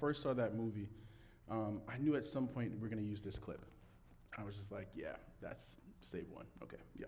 [0.00, 0.88] first saw that movie,
[1.50, 3.64] um, I knew at some point we are going to use this clip.
[4.36, 6.46] I was just like, yeah, that's save one.
[6.62, 7.06] Okay, yeah.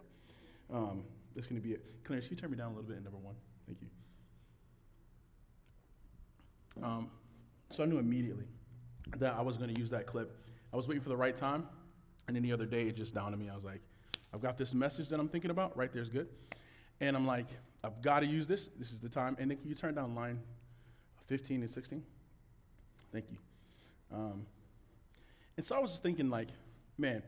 [0.72, 1.84] Um, that's going to be it.
[2.04, 3.34] Clarence, can you turn me down a little bit in number one?
[3.66, 3.88] Thank you.
[6.82, 7.10] Um,
[7.70, 8.46] so I knew immediately
[9.18, 10.36] that I was going to use that clip.
[10.72, 11.66] I was waiting for the right time,
[12.26, 13.48] and then the other day it just dawned on me.
[13.48, 13.80] I was like,
[14.32, 15.76] I've got this message that I'm thinking about.
[15.76, 16.28] Right there's good.
[17.00, 17.46] And I'm like,
[17.82, 18.68] I've got to use this.
[18.78, 19.36] This is the time.
[19.38, 20.40] And then can you turn down line
[21.26, 22.02] 15 and 16?
[23.12, 23.38] Thank you.
[24.12, 24.46] Um,
[25.56, 26.48] and so I was just thinking, like,
[26.96, 27.22] man,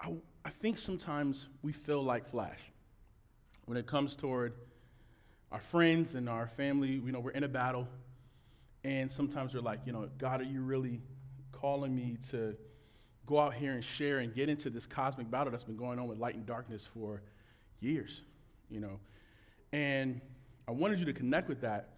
[0.00, 0.12] I,
[0.44, 2.58] I think sometimes we feel like Flash
[3.66, 4.54] when it comes toward
[5.52, 6.88] our friends and our family.
[7.04, 7.86] You know, we're in a battle,
[8.82, 11.00] and sometimes we're like, you know, God, are you really
[11.52, 12.56] calling me to
[13.26, 16.08] go out here and share and get into this cosmic battle that's been going on
[16.08, 17.22] with light and darkness for
[17.80, 18.22] years?
[18.70, 19.00] You know,
[19.72, 20.20] and
[20.66, 21.93] I wanted you to connect with that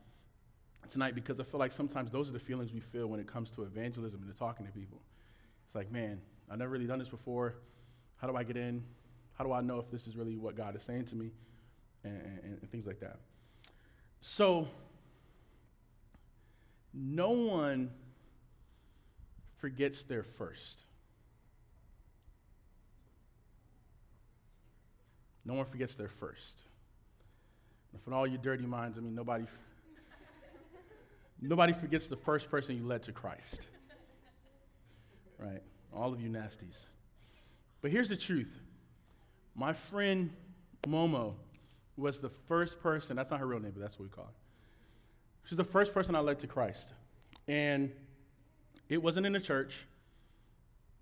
[0.91, 3.51] tonight because I feel like sometimes those are the feelings we feel when it comes
[3.53, 5.01] to evangelism and to talking to people.
[5.67, 6.21] It's like, man,
[6.51, 7.57] I've never really done this before.
[8.17, 8.85] How do I get in?
[9.35, 11.31] How do I know if this is really what God is saying to me?
[12.05, 13.19] And, and, and things like that.
[14.21, 14.69] So,
[16.95, 17.91] no one
[19.59, 20.83] forgets their first.
[25.45, 26.61] No one forgets their first.
[27.93, 29.45] And for all you dirty minds, I mean, nobody,
[31.41, 33.61] nobody forgets the first person you led to Christ.
[35.39, 35.63] Right?
[35.95, 36.77] All of you nasties.
[37.83, 38.53] But here's the truth
[39.55, 40.31] my friend
[40.87, 41.35] Momo
[41.97, 44.31] was the first person, that's not her real name, but that's what we call her.
[45.45, 46.89] She's the first person I led to Christ.
[47.49, 47.93] And
[48.89, 49.87] it wasn't in a church,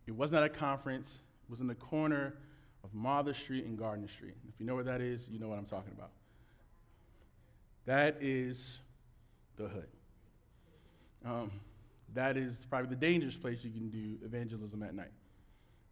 [0.07, 1.09] it wasn't at a conference,
[1.45, 2.35] it was in the corner
[2.85, 4.35] of Martha Street and Gardner Street.
[4.49, 6.11] If you know where that is, you know what I'm talking about.
[7.87, 8.79] That is
[9.57, 9.89] the hood.
[11.25, 11.51] Um,
[12.15, 15.13] that is probably the dangerous place you can do evangelism at night.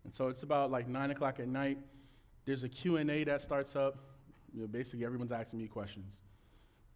[0.04, 1.78] And so it's about like 9 o'clock at night.
[2.44, 3.96] There's a Q&A that starts up.
[4.54, 6.14] You know, basically, everyone's asking me questions.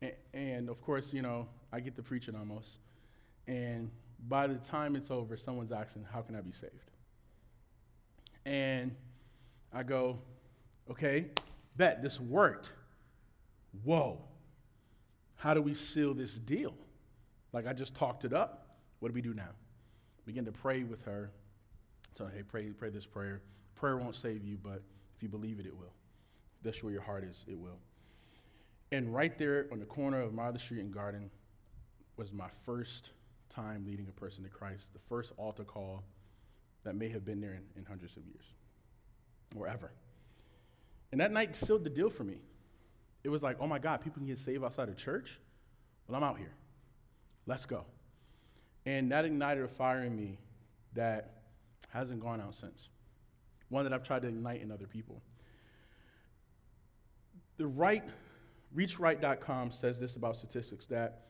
[0.03, 2.69] And, and of course, you know, I get to preaching almost.
[3.47, 3.91] And
[4.29, 6.73] by the time it's over, someone's asking, how can I be saved?
[8.45, 8.95] And
[9.73, 10.19] I go,
[10.91, 11.27] okay,
[11.77, 12.73] bet this worked.
[13.85, 14.21] Whoa.
[15.37, 16.75] How do we seal this deal?
[17.57, 18.67] Like I just talked it up.
[19.01, 19.49] What do we do now?
[20.27, 21.31] Begin to pray with her.
[22.15, 23.41] So, hey, pray, pray this prayer.
[23.77, 24.83] Prayer won't save you, but
[25.17, 25.95] if you believe it, it will.
[26.59, 27.79] If that's where your heart is, it will.
[28.93, 31.31] And right there on the corner of Martha Street and Garden
[32.19, 33.13] was my first
[33.49, 36.05] time leading a person to Christ, the first altar call
[36.85, 38.45] that may have been there in, in hundreds of years
[39.57, 39.93] or ever.
[41.11, 42.37] And that night sealed the deal for me.
[43.25, 45.41] It was like, oh my God, people can get saved outside of church?
[46.07, 46.53] Well, I'm out here.
[47.47, 47.85] Let's go.
[48.85, 50.39] And that ignited a fire in me
[50.95, 51.43] that
[51.91, 52.89] hasn't gone out since.
[53.69, 55.23] One that I've tried to ignite in other people.
[57.57, 58.05] The right,
[58.77, 61.23] reachright.com says this about statistics that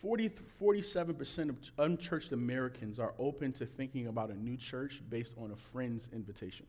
[0.00, 5.50] 40, 47% of unchurched Americans are open to thinking about a new church based on
[5.50, 6.66] a friend's invitation.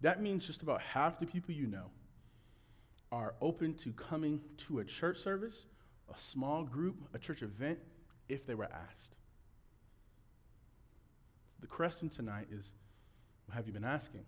[0.00, 1.90] That means just about half the people you know
[3.10, 5.66] are open to coming to a church service,
[6.12, 7.78] a small group, a church event,
[8.28, 9.14] if they were asked.
[11.60, 12.72] The question tonight is
[13.52, 14.24] have you been asking?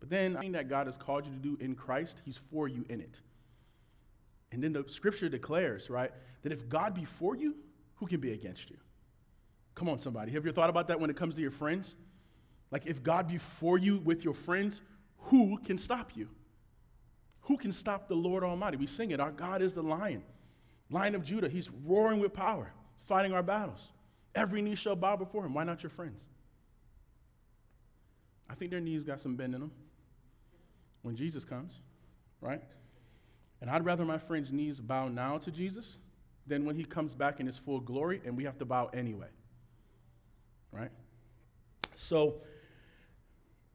[0.00, 2.68] But then, I think that God has called you to do in Christ, He's for
[2.68, 3.20] you in it.
[4.52, 6.10] And then the scripture declares, right,
[6.42, 7.54] that if God be for you,
[7.96, 8.76] who can be against you?
[9.74, 10.32] Come on, somebody.
[10.32, 11.94] Have you thought about that when it comes to your friends?
[12.70, 14.80] Like, if God be for you with your friends,
[15.18, 16.28] who can stop you?
[17.48, 18.76] Who can stop the Lord Almighty?
[18.76, 19.20] We sing it.
[19.20, 20.22] Our God is the lion,
[20.90, 21.48] lion of Judah.
[21.48, 22.70] He's roaring with power,
[23.06, 23.80] fighting our battles.
[24.34, 25.54] Every knee shall bow before him.
[25.54, 26.20] Why not your friends?
[28.50, 29.70] I think their knees got some bend in them
[31.00, 31.72] when Jesus comes,
[32.42, 32.62] right?
[33.62, 35.96] And I'd rather my friends' knees bow now to Jesus
[36.46, 39.28] than when he comes back in his full glory and we have to bow anyway,
[40.70, 40.90] right?
[41.94, 42.42] So,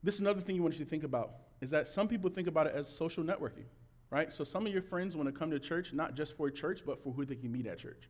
[0.03, 1.31] this is another thing you want you to think about
[1.63, 3.63] is that some people think about it as social networking,
[4.09, 4.33] right?
[4.33, 7.01] So, some of your friends want to come to church not just for church, but
[7.01, 8.09] for who they can meet at church.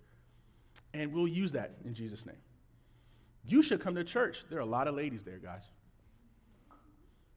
[0.95, 2.41] And we'll use that in Jesus' name.
[3.45, 4.43] You should come to church.
[4.49, 5.61] There are a lot of ladies there, guys.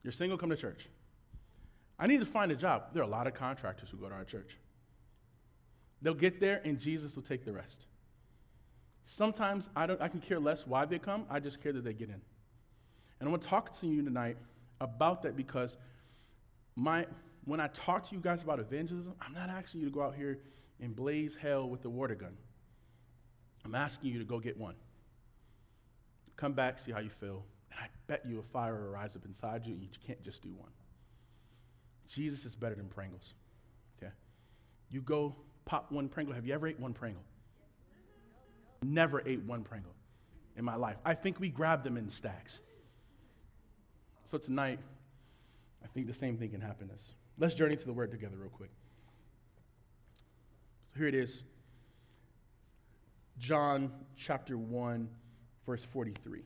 [0.03, 0.89] You're single, come to church.
[1.99, 2.95] I need to find a job.
[2.95, 4.57] There are a lot of contractors who go to our church.
[6.01, 7.85] They'll get there and Jesus will take the rest.
[9.05, 11.93] Sometimes I, don't, I can care less why they come, I just care that they
[11.93, 12.23] get in.
[13.21, 14.39] And I want to talk to you tonight
[14.81, 15.77] about that because
[16.77, 17.07] my,
[17.45, 20.15] when I talk to you guys about evangelism, I'm not asking you to go out
[20.15, 20.39] here
[20.81, 22.37] and blaze hell with the water gun.
[23.65, 24.75] I'm asking you to go get one.
[26.37, 27.45] Come back, see how you feel.
[27.73, 30.43] And I bet you a fire will rise up inside you, and you can't just
[30.43, 30.71] do one.
[32.09, 33.35] Jesus is better than Pringles.
[33.99, 34.13] Okay?
[34.91, 35.35] You go
[35.65, 36.35] pop one Pringle.
[36.35, 37.23] Have you ever ate one Pringle?
[38.85, 39.93] Never ate one Pringle
[40.57, 40.97] in my life.
[41.05, 42.61] I think we grabbed them in stacks.
[44.27, 44.79] So tonight,
[45.87, 47.13] I think the same thing can happen to us.
[47.39, 48.71] Let's journey to the word together, real quick.
[50.93, 51.43] So here it is
[53.39, 55.09] John chapter 1,
[55.65, 56.41] verse 43.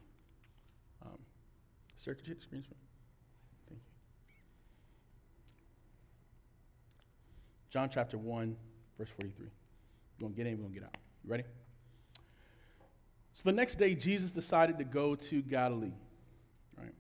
[1.03, 1.13] Um,
[1.97, 2.81] sir, could you hit the screen for me?
[3.69, 3.87] Thank you.
[7.71, 8.57] John chapter 1,
[8.99, 9.47] verse 43.
[9.47, 10.99] We're going to get in, we're going to get out.
[11.25, 11.45] You ready?
[13.33, 15.95] So the next day, Jesus decided to go to Galilee.
[16.77, 16.93] Right?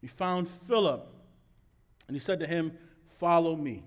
[0.00, 1.13] He found Philip,
[2.06, 2.72] and he said to him,
[3.08, 3.84] Follow me.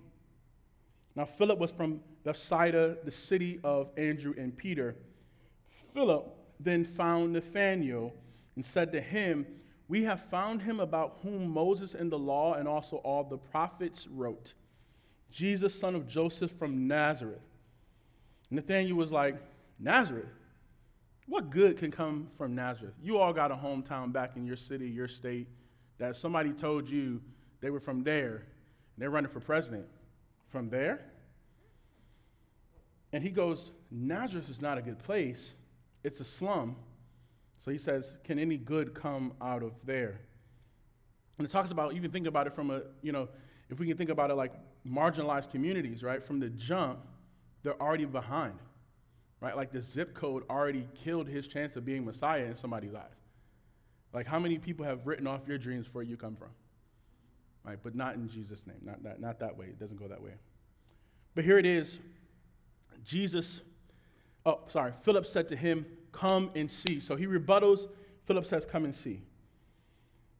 [1.15, 4.95] Now, Philip was from Bethsaida, the city of Andrew and Peter.
[5.93, 8.13] Philip then found Nathanael
[8.55, 9.45] and said to him,
[9.87, 14.07] We have found him about whom Moses in the law and also all the prophets
[14.07, 14.53] wrote
[15.31, 17.41] Jesus, son of Joseph from Nazareth.
[18.49, 19.35] Nathanael was like,
[19.79, 20.29] Nazareth?
[21.27, 22.93] What good can come from Nazareth?
[23.01, 25.47] You all got a hometown back in your city, your state,
[25.97, 27.21] that somebody told you
[27.62, 29.86] they were from there and they're running for president.
[30.48, 31.01] From there?
[33.12, 35.54] And he goes, Nazareth is not a good place,
[36.04, 36.75] it's a slum.
[37.59, 40.21] So he says, Can any good come out of there?
[41.38, 43.27] And it talks about, even think about it from a, you know,
[43.69, 44.54] if we can think about it like
[44.88, 46.24] marginalized communities, right?
[46.24, 47.00] From the jump,
[47.63, 48.57] they're already behind
[49.39, 49.56] right?
[49.56, 53.04] Like the zip code already killed his chance of being Messiah in somebody's eyes.
[54.13, 56.50] Like how many people have written off your dreams where you come from?
[57.67, 57.77] Right?
[57.83, 58.77] But not in Jesus' name.
[58.81, 59.65] Not that, not that way.
[59.65, 60.31] It doesn't go that way.
[61.35, 61.99] But here it is.
[63.03, 63.61] Jesus,
[64.45, 66.99] oh, sorry, Philip said to him, Come and see.
[66.99, 67.89] So he rebuttals.
[68.23, 69.21] Philip says, Come and see.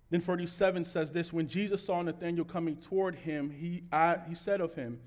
[0.10, 4.62] Then 47 says this When Jesus saw Nathanael coming toward him, he, I, he said
[4.62, 5.00] of him,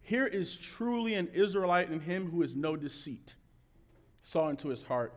[0.00, 3.34] here is truly an Israelite in him who is no deceit.
[4.22, 5.12] Saw into his heart.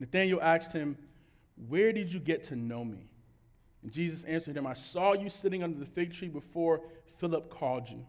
[0.00, 0.98] Nathanael asked him,
[1.68, 3.08] Where did you get to know me?
[3.86, 6.80] And Jesus answered him, I saw you sitting under the fig tree before
[7.18, 8.04] Philip called you.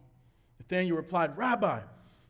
[0.60, 1.82] Nathanael replied, Rabbi,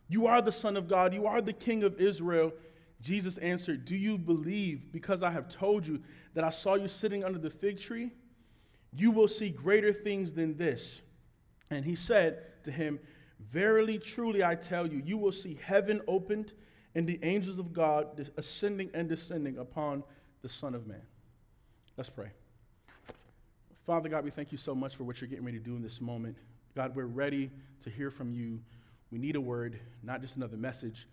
[0.10, 2.52] you are the Son of God, you are the King of Israel.
[3.00, 6.02] Jesus answered, Do you believe because I have told you
[6.34, 8.12] that I saw you sitting under the fig tree?
[8.94, 11.02] You will see greater things than this.
[11.72, 13.00] And he said to him,
[13.40, 16.52] Verily, truly, I tell you, you will see heaven opened
[16.96, 20.04] and the angels of God ascending and descending upon
[20.42, 21.04] the Son of Man.
[21.96, 22.32] Let's pray.
[23.88, 25.82] Father God, we thank you so much for what you're getting ready to do in
[25.82, 26.36] this moment.
[26.76, 27.50] God, we're ready
[27.86, 28.60] to hear from you.
[29.12, 31.08] We need a word, not just another message.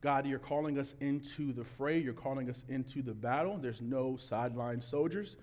[0.00, 1.96] God, you're calling us into the fray.
[1.96, 3.56] You're calling us into the battle.
[3.56, 5.36] There's no sideline soldiers.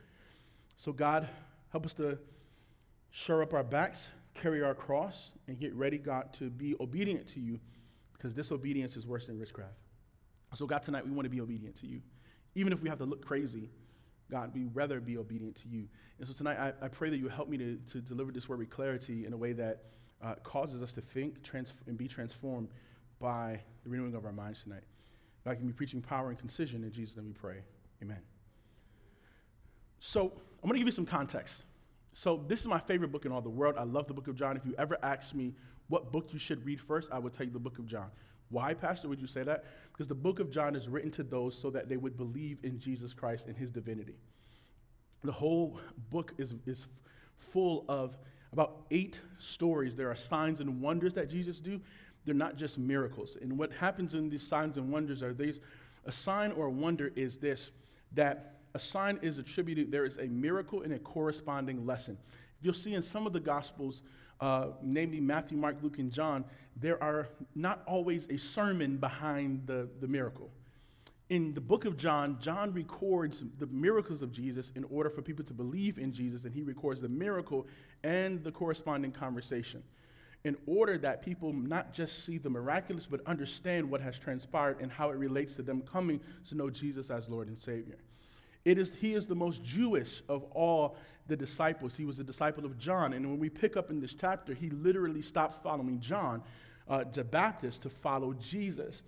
[0.75, 1.29] So, God,
[1.69, 2.17] help us to
[3.09, 7.39] shore up our backs, carry our cross, and get ready, God, to be obedient to
[7.39, 7.57] you
[8.11, 9.79] because disobedience is worse than witchcraft.
[10.55, 12.01] So, God, tonight we want to be obedient to you.
[12.53, 13.69] Even if we have to look crazy,
[14.31, 15.87] God, we rather be obedient to you.
[16.17, 18.59] And so tonight I, I pray that you help me to, to deliver this word
[18.59, 19.83] with clarity in a way that
[20.23, 22.69] uh, causes us to think trans- and be transformed
[23.19, 24.83] by the renewing of our minds tonight.
[25.45, 27.57] God can be preaching power and concision in Jesus' name we pray.
[28.01, 28.21] Amen.
[29.99, 30.31] So
[30.63, 31.63] I'm going to give you some context.
[32.13, 33.75] So, this is my favorite book in all the world.
[33.77, 34.55] I love the book of John.
[34.55, 35.53] If you ever ask me
[35.89, 38.09] what book you should read first, I would tell you the book of John.
[38.49, 39.65] Why, Pastor, would you say that?
[39.91, 42.79] Because the book of John is written to those so that they would believe in
[42.79, 44.15] Jesus Christ and his divinity.
[45.23, 45.79] The whole
[46.11, 46.87] book is, is
[47.37, 48.17] full of
[48.53, 49.95] about eight stories.
[49.95, 51.81] There are signs and wonders that Jesus do.
[52.25, 53.37] They're not just miracles.
[53.41, 55.59] And what happens in these signs and wonders are these
[56.05, 57.71] a sign or a wonder is this
[58.13, 62.17] that a sign is attributed, there is a miracle and a corresponding lesson.
[62.59, 64.03] If you'll see in some of the Gospels,
[64.39, 69.87] uh, namely Matthew, Mark, Luke, and John, there are not always a sermon behind the,
[70.01, 70.49] the miracle.
[71.29, 75.43] In the book of John, John records the miracles of Jesus in order for people
[75.45, 77.65] to believe in Jesus, and he records the miracle
[78.03, 79.81] and the corresponding conversation
[80.45, 84.91] in order that people not just see the miraculous, but understand what has transpired and
[84.91, 87.97] how it relates to them coming to know Jesus as Lord and Savior.
[88.63, 91.95] It is, he is the most Jewish of all the disciples.
[91.95, 93.13] He was a disciple of John.
[93.13, 96.41] And when we pick up in this chapter, he literally stops following John
[96.87, 99.01] uh, the Baptist to follow Jesus.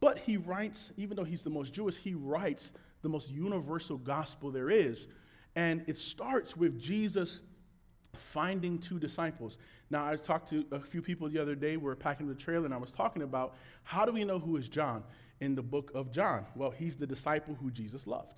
[0.00, 4.50] But he writes, even though he's the most Jewish, he writes the most universal gospel
[4.50, 5.06] there is.
[5.54, 7.42] And it starts with Jesus
[8.14, 9.58] finding two disciples.
[9.90, 11.76] Now, I talked to a few people the other day.
[11.76, 14.56] We were packing the trailer, and I was talking about how do we know who
[14.56, 15.02] is John
[15.40, 16.46] in the book of John?
[16.54, 18.32] Well, he's the disciple who Jesus loved.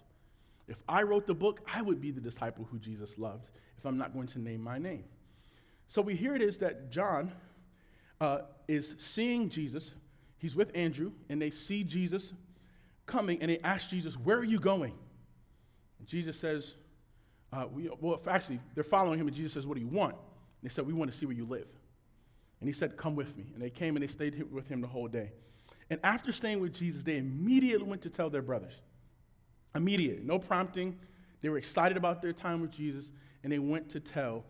[0.68, 3.98] If I wrote the book, I would be the disciple who Jesus loved if I'm
[3.98, 5.04] not going to name my name.
[5.88, 7.32] So we hear it is that John
[8.20, 9.94] uh, is seeing Jesus.
[10.38, 12.32] He's with Andrew, and they see Jesus
[13.06, 14.94] coming, and they ask Jesus, Where are you going?
[15.98, 16.74] And Jesus says,
[17.52, 20.14] uh, we, Well, actually, they're following him, and Jesus says, What do you want?
[20.14, 21.68] And they said, We want to see where you live.
[22.60, 23.44] And he said, Come with me.
[23.54, 25.32] And they came and they stayed with him the whole day.
[25.90, 28.80] And after staying with Jesus, they immediately went to tell their brothers.
[29.74, 30.98] Immediate, no prompting.
[31.40, 33.10] They were excited about their time with Jesus,
[33.42, 34.44] and they went to tell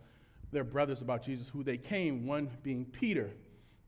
[0.53, 3.31] their brothers about Jesus, who they came, one being Peter.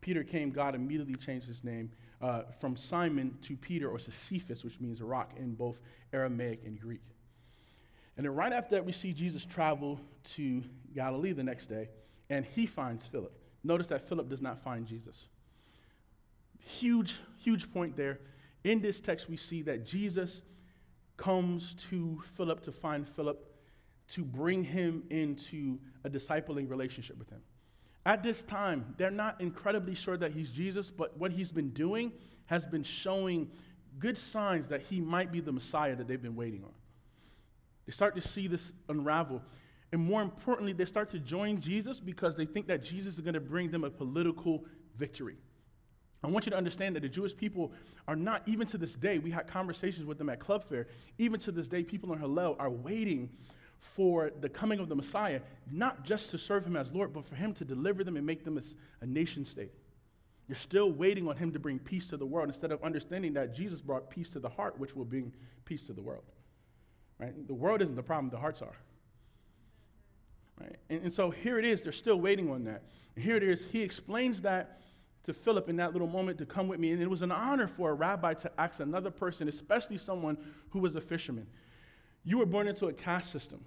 [0.00, 1.91] Peter came, God immediately changed his name
[2.23, 5.81] uh, from Simon to Peter, or Cephas, which means rock in both
[6.12, 7.03] Aramaic and Greek.
[8.17, 10.00] And then right after that, we see Jesus travel
[10.35, 10.62] to
[10.95, 11.88] Galilee the next day,
[12.31, 13.37] and he finds Philip.
[13.62, 15.25] Notice that Philip does not find Jesus.
[16.59, 18.21] Huge, huge point there.
[18.62, 20.41] In this text, we see that Jesus
[21.16, 23.50] comes to Philip to find Philip
[24.09, 27.40] to bring him into a discipling relationship with him.
[28.06, 32.12] At this time, they're not incredibly sure that he's Jesus, but what he's been doing
[32.47, 33.50] has been showing
[33.99, 36.73] good signs that he might be the Messiah that they've been waiting on.
[37.87, 39.42] They start to see this unravel.
[39.92, 43.35] And more importantly, they start to join Jesus because they think that Jesus is going
[43.35, 44.64] to bring them a political
[44.97, 45.37] victory.
[46.25, 47.71] I want you to understand that the Jewish people
[48.09, 50.87] are not, even to this day, we had conversations with them at Club Fair.
[51.19, 53.28] Even to this day, people in Hillel are waiting
[53.78, 55.40] for the coming of the Messiah,
[55.71, 58.43] not just to serve him as Lord, but for him to deliver them and make
[58.43, 58.62] them a,
[59.02, 59.73] a nation state.
[60.49, 63.54] You're still waiting on him to bring peace to the world instead of understanding that
[63.54, 65.31] Jesus brought peace to the heart, which will bring
[65.66, 66.25] peace to the world.
[67.19, 67.47] Right?
[67.47, 68.76] The world isn't the problem, the hearts are.
[70.59, 70.76] Right?
[70.88, 72.83] And, and so here it is, they're still waiting on that.
[73.14, 74.81] And here it is, he explains that
[75.25, 76.93] to Philip in that little moment to come with me.
[76.93, 80.37] And it was an honor for a rabbi to ask another person, especially someone
[80.71, 81.47] who was a fisherman.
[82.25, 83.64] You were born into a caste system.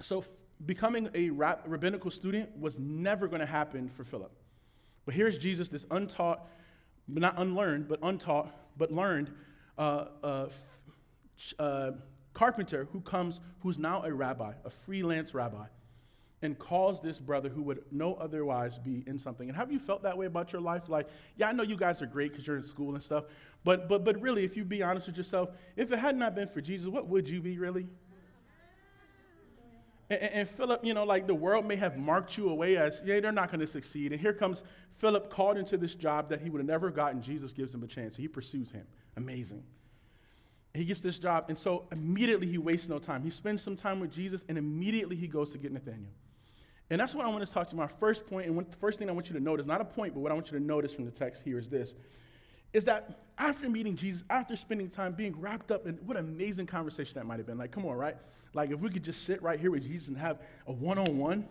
[0.00, 0.28] So f-
[0.64, 4.32] becoming a rab- rabbinical student was never going to happen for Philip.
[5.04, 6.46] But here's Jesus, this untaught,
[7.06, 9.30] not unlearned, but untaught, but learned
[9.78, 11.90] uh, uh, f- uh,
[12.32, 15.66] carpenter who comes, who's now a rabbi, a freelance rabbi,
[16.42, 19.48] and calls this brother who would no otherwise be in something.
[19.48, 20.88] And have you felt that way about your life?
[20.88, 23.24] Like, yeah, I know you guys are great because you're in school and stuff,
[23.64, 26.48] but, but, but really, if you be honest with yourself, if it had not been
[26.48, 27.86] for Jesus, what would you be really?
[30.10, 33.20] And, and, Philip, you know, like the world may have marked you away as, yeah,
[33.20, 34.12] they're not going to succeed.
[34.12, 34.64] And here comes
[34.98, 37.22] Philip called into this job that he would have never gotten.
[37.22, 38.16] Jesus gives him a chance.
[38.16, 38.86] He pursues him.
[39.16, 39.62] Amazing.
[40.74, 43.22] He gets this job, and so immediately he wastes no time.
[43.22, 46.10] He spends some time with Jesus, and immediately he goes to get Nathaniel.
[46.92, 48.98] And that's what I want to talk to you my first point, and the first
[48.98, 50.62] thing I want you to notice, not a point, but what I want you to
[50.62, 51.94] notice from the text here is this,
[52.74, 57.14] is that after meeting Jesus, after spending time being wrapped up in what amazing conversation
[57.14, 57.56] that might have been.
[57.56, 58.18] Like, come on, right?
[58.52, 61.16] Like, if we could just sit right here with Jesus and have a one on
[61.16, 61.48] one,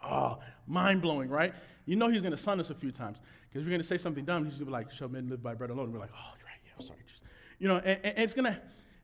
[0.00, 0.38] oh, ah,
[0.68, 1.52] mind blowing, right?
[1.84, 3.98] You know he's going to sun us a few times because we're going to say
[3.98, 4.44] something dumb.
[4.44, 5.86] He's going to be like, shall men live by bread alone?
[5.86, 7.00] And we're like, oh, you're right, yeah, I'm sorry.
[7.04, 7.20] Jesus.
[7.58, 8.60] You know, and, and it's going to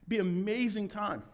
[0.06, 1.24] be amazing time.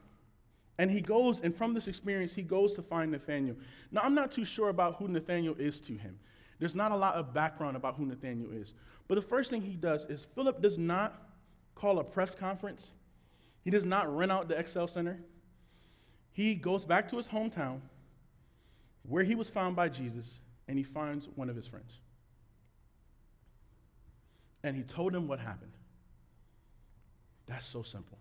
[0.78, 3.56] And he goes, and from this experience, he goes to find Nathaniel.
[3.92, 6.18] Now, I'm not too sure about who Nathaniel is to him.
[6.58, 8.74] There's not a lot of background about who Nathaniel is.
[9.06, 11.30] But the first thing he does is Philip does not
[11.74, 12.90] call a press conference,
[13.62, 15.20] he does not rent out the XL Center.
[16.32, 17.80] He goes back to his hometown
[19.08, 22.00] where he was found by Jesus, and he finds one of his friends.
[24.62, 25.72] And he told him what happened.
[27.46, 28.18] That's so simple,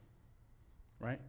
[1.00, 1.20] right?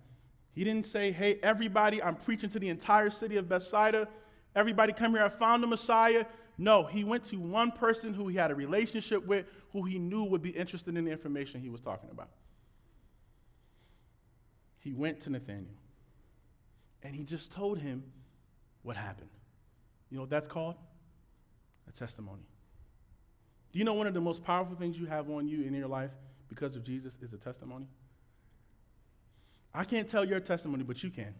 [0.54, 4.08] He didn't say, hey, everybody, I'm preaching to the entire city of Bethsaida.
[4.54, 6.25] Everybody come here, I found the Messiah.
[6.56, 10.25] No, he went to one person who he had a relationship with, who he knew
[10.25, 12.28] would be interested in the information he was talking about.
[14.78, 15.75] He went to Nathaniel.
[17.02, 18.04] And he just told him
[18.82, 19.30] what happened.
[20.11, 20.76] You know what that's called?
[21.88, 22.46] A testimony.
[23.73, 25.88] Do you know one of the most powerful things you have on you in your
[25.88, 26.12] life
[26.49, 27.87] because of Jesus is a testimony?
[29.75, 31.35] I can't tell your testimony, but you can.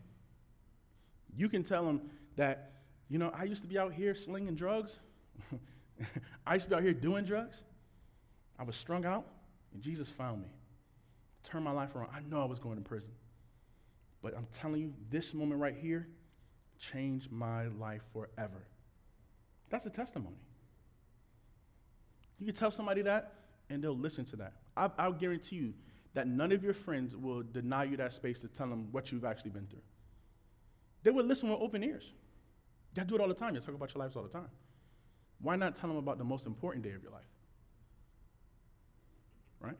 [1.37, 2.01] You can tell them
[2.37, 2.73] that,
[3.09, 4.99] you know, I used to be out here slinging drugs.
[6.47, 7.57] I used to be out here doing drugs.
[8.59, 9.25] I was strung out,
[9.73, 10.49] and Jesus found me.
[11.45, 12.11] Turned my life around.
[12.15, 13.11] I know I was going to prison.
[14.23, 16.09] But I'm telling you, this moment right here
[16.79, 18.67] changed my life forever.
[19.71, 20.37] That's a testimony.
[22.39, 23.35] You can tell somebody that,
[23.71, 24.55] and they'll listen to that.
[24.77, 25.75] I, I'll guarantee you,
[26.15, 29.25] that none of your friends will deny you that space to tell them what you've
[29.25, 29.83] actually been through.
[31.03, 32.11] They would listen with open ears.
[32.97, 33.55] You do it all the time.
[33.55, 34.49] You talk about your lives all the time.
[35.41, 37.23] Why not tell them about the most important day of your life?
[39.61, 39.77] Right?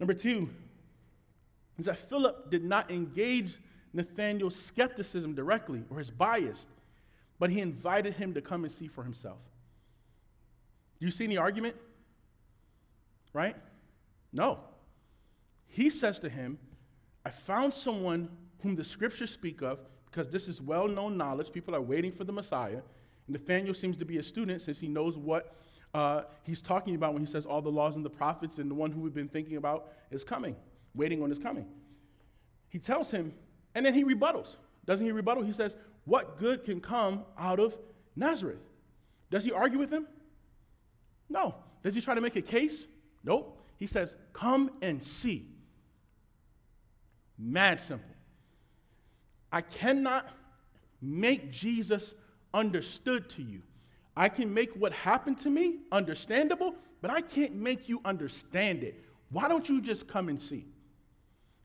[0.00, 0.48] Number two
[1.78, 3.58] is that Philip did not engage
[3.92, 6.66] Nathanael's skepticism directly or his bias,
[7.38, 9.38] but he invited him to come and see for himself.
[10.98, 11.76] Do you see any argument?
[13.32, 13.56] Right?
[14.32, 14.60] No.
[15.66, 16.58] He says to him,
[17.24, 18.28] I found someone
[18.62, 21.52] whom the scriptures speak of, because this is well known knowledge.
[21.52, 22.80] People are waiting for the Messiah.
[23.26, 25.54] And Nathaniel seems to be a student since he knows what
[25.94, 28.74] uh, he's talking about when he says all the laws and the prophets, and the
[28.74, 30.56] one who we've been thinking about is coming,
[30.94, 31.66] waiting on his coming.
[32.68, 33.34] He tells him,
[33.74, 34.56] and then he rebuttals.
[34.86, 35.42] Doesn't he rebuttal?
[35.42, 37.78] He says, What good can come out of
[38.16, 38.62] Nazareth?
[39.30, 40.06] Does he argue with him?
[41.28, 41.54] No.
[41.82, 42.86] Does he try to make a case?
[43.24, 43.58] Nope.
[43.82, 45.48] He says, Come and see.
[47.36, 48.14] Mad simple.
[49.50, 50.28] I cannot
[51.00, 52.14] make Jesus
[52.54, 53.60] understood to you.
[54.16, 59.04] I can make what happened to me understandable, but I can't make you understand it.
[59.30, 60.64] Why don't you just come and see?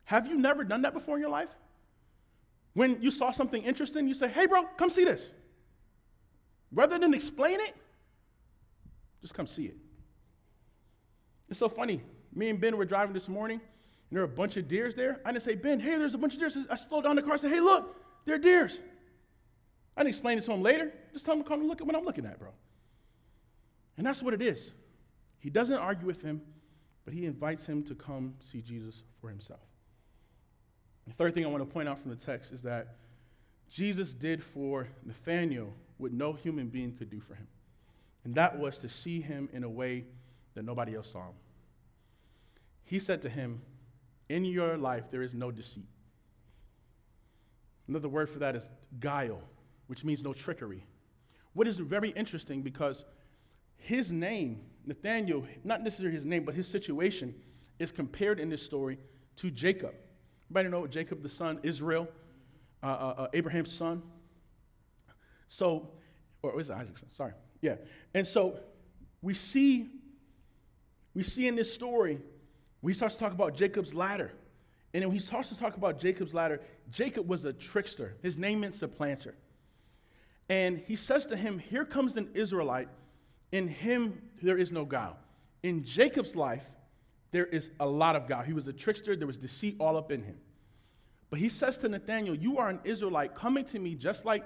[0.05, 1.51] Have you never done that before in your life?
[2.74, 5.24] When you saw something interesting, you say, hey, bro, come see this.
[6.71, 7.75] Rather than explain it,
[9.21, 9.77] just come see it.
[11.49, 12.01] It's so funny.
[12.33, 15.19] Me and Ben were driving this morning, and there were a bunch of deers there.
[15.25, 16.57] I didn't say, Ben, hey, there's a bunch of deers.
[16.69, 18.79] I slowed down the car and said, hey, look, there are deers.
[19.95, 20.93] I didn't explain it to him later.
[21.13, 22.49] Just tell him to come and look at what I'm looking at, bro.
[23.97, 24.71] And that's what it is.
[25.39, 26.41] He doesn't argue with him,
[27.05, 29.61] but he invites him to come see Jesus for himself.
[31.07, 32.95] The third thing I want to point out from the text is that
[33.69, 37.47] Jesus did for Nathanael what no human being could do for him.
[38.23, 40.03] And that was to see him in a way
[40.57, 41.35] that nobody else saw him.
[42.83, 43.61] He said to him,
[44.29, 45.87] In your life, there is no deceit.
[47.87, 48.67] Another word for that is
[48.99, 49.41] guile
[49.87, 50.83] which means no trickery.
[51.53, 53.03] What is very interesting because
[53.77, 57.33] his name, Nathaniel, not necessarily his name, but his situation
[57.79, 58.99] is compared in this story
[59.37, 59.93] to Jacob.
[60.49, 62.08] Everybody know Jacob, the son, Israel,
[62.84, 64.03] uh, uh, uh, Abraham's son.
[65.47, 65.89] So,
[66.41, 67.10] or was it Isaac's son?
[67.13, 67.34] Sorry.
[67.62, 67.75] Yeah.
[68.13, 68.60] And so
[69.21, 69.89] we see,
[71.17, 72.19] we see in this story,
[72.84, 74.32] we start to talk about Jacob's ladder.
[74.93, 78.13] And when he starts to talk about Jacob's ladder, Jacob was a trickster.
[78.21, 79.34] His name meant supplanter.
[80.47, 82.88] And he says to him, Here comes an Israelite.
[83.51, 85.17] In him there is no guile.
[85.63, 86.65] In Jacob's life,
[87.32, 88.43] there is a lot of guile.
[88.43, 90.38] He was a trickster, there was deceit all up in him.
[91.32, 94.43] But he says to Nathanael, You are an Israelite coming to me just like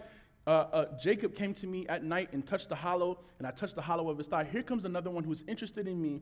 [0.47, 3.75] uh, uh, Jacob came to me at night and touched the hollow, and I touched
[3.75, 4.45] the hollow of his thigh.
[4.45, 6.21] Here comes another one who's interested in me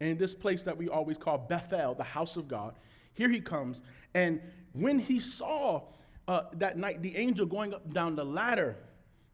[0.00, 2.74] in this place that we always call Bethel, the house of God.
[3.14, 3.80] Here he comes.
[4.14, 4.40] And
[4.72, 5.82] when he saw
[6.28, 8.76] uh, that night the angel going up down the ladder,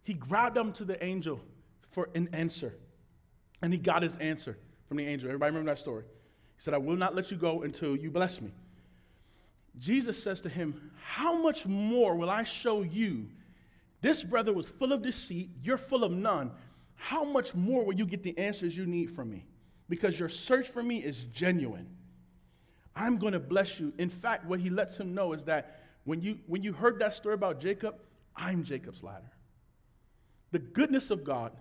[0.03, 1.41] he grabbed them to the angel
[1.91, 2.75] for an answer.
[3.61, 5.29] And he got his answer from the angel.
[5.29, 6.05] Everybody remember that story?
[6.57, 8.53] He said, I will not let you go until you bless me.
[9.79, 13.29] Jesus says to him, How much more will I show you?
[14.01, 16.51] This brother was full of deceit, you're full of none.
[16.97, 19.45] How much more will you get the answers you need from me?
[19.93, 21.87] Because your search for me is genuine.
[22.97, 23.93] I'm going to bless you.
[23.99, 27.13] In fact, what he lets him know is that when you, when you heard that
[27.13, 27.97] story about Jacob,
[28.35, 29.31] I'm Jacob's ladder.
[30.51, 31.53] The goodness of God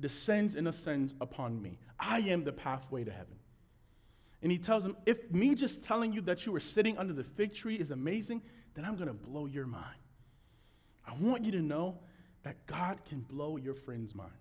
[0.00, 1.78] descends and ascends upon me.
[2.00, 3.36] I am the pathway to heaven.
[4.40, 7.22] And he tells him, if me just telling you that you were sitting under the
[7.22, 8.40] fig tree is amazing,
[8.76, 9.84] then I'm going to blow your mind.
[11.06, 11.98] I want you to know
[12.44, 14.32] that God can blow your friends' minds.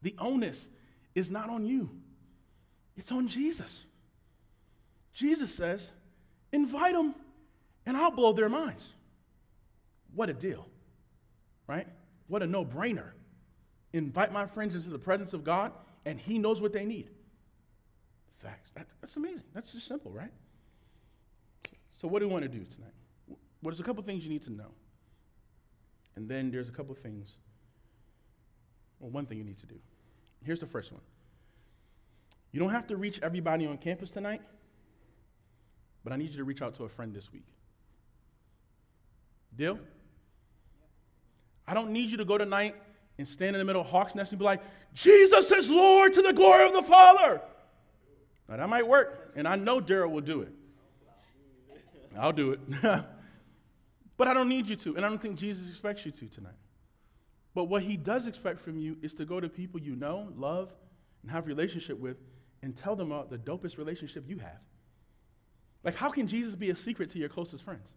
[0.00, 0.70] The onus
[1.14, 1.90] is not on you,
[2.96, 3.84] it's on Jesus.
[5.14, 5.90] Jesus says,
[6.52, 7.14] invite them
[7.84, 8.84] and I'll blow their minds.
[10.14, 10.66] What a deal,
[11.66, 11.86] right?
[12.28, 13.10] What a no brainer.
[13.92, 15.72] Invite my friends into the presence of God,
[16.06, 17.10] and He knows what they need.
[18.36, 18.70] Facts.
[18.74, 19.42] That, that's amazing.
[19.54, 20.32] That's just simple, right?
[21.90, 22.94] So, what do we want to do tonight?
[23.28, 23.38] Well,
[23.70, 24.72] there's a couple things you need to know.
[26.16, 27.36] And then there's a couple things,
[28.98, 29.76] well, one thing you need to do.
[30.44, 31.00] Here's the first one
[32.52, 34.42] you don't have to reach everybody on campus tonight,
[36.04, 37.46] but I need you to reach out to a friend this week.
[39.56, 39.78] Deal?
[41.66, 42.74] I don't need you to go tonight
[43.18, 44.62] and stand in the middle of Hawk's Nest and be like,
[44.94, 47.40] Jesus is Lord to the glory of the Father.
[48.48, 50.52] Now, that might work, and I know Daryl will do it.
[52.18, 52.60] I'll do it.
[54.16, 56.52] but I don't need you to, and I don't think Jesus expects you to tonight.
[57.54, 60.72] But what he does expect from you is to go to people you know, love,
[61.22, 62.16] and have relationship with,
[62.62, 64.60] and tell them about the dopest relationship you have.
[65.84, 67.88] Like, how can Jesus be a secret to your closest friends?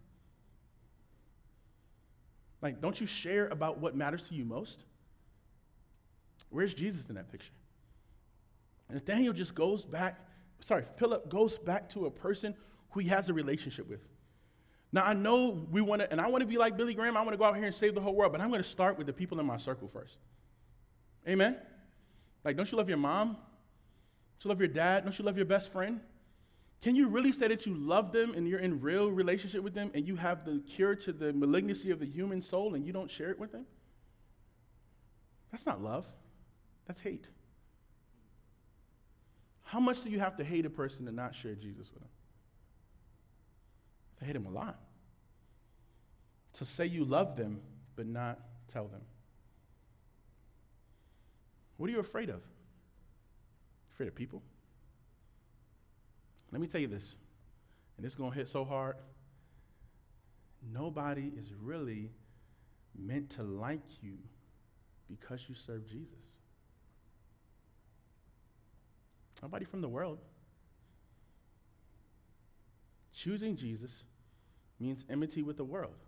[2.60, 4.82] Like, don't you share about what matters to you most?
[6.50, 7.52] Where's Jesus in that picture?
[8.88, 10.18] And Nathaniel just goes back,
[10.60, 12.54] sorry, Philip goes back to a person
[12.90, 14.00] who he has a relationship with.
[14.96, 17.20] Now, I know we want to, and I want to be like Billy Graham, I
[17.20, 18.96] want to go out here and save the whole world, but I'm going to start
[18.96, 20.16] with the people in my circle first.
[21.28, 21.54] Amen?
[22.46, 23.34] Like, don't you love your mom?
[23.34, 25.04] Don't you love your dad?
[25.04, 26.00] Don't you love your best friend?
[26.80, 29.90] Can you really say that you love them and you're in real relationship with them
[29.92, 33.10] and you have the cure to the malignancy of the human soul and you don't
[33.10, 33.66] share it with them?
[35.52, 36.06] That's not love.
[36.86, 37.26] That's hate.
[39.62, 42.10] How much do you have to hate a person to not share Jesus with them?
[44.20, 44.80] To hate him a lot.
[46.56, 47.60] To say you love them,
[47.96, 48.38] but not
[48.72, 49.02] tell them.
[51.76, 52.42] What are you afraid of?
[53.92, 54.42] Afraid of people?
[56.52, 57.14] Let me tell you this,
[57.96, 58.96] and it's going to hit so hard.
[60.72, 62.10] Nobody is really
[62.98, 64.16] meant to like you
[65.08, 66.18] because you serve Jesus.
[69.42, 70.18] Nobody from the world.
[73.12, 73.90] Choosing Jesus
[74.80, 76.05] means enmity with the world.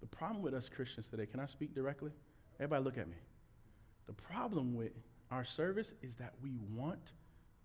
[0.00, 2.10] The problem with us Christians today, can I speak directly?
[2.58, 3.16] Everybody look at me.
[4.06, 4.92] The problem with
[5.30, 7.12] our service is that we want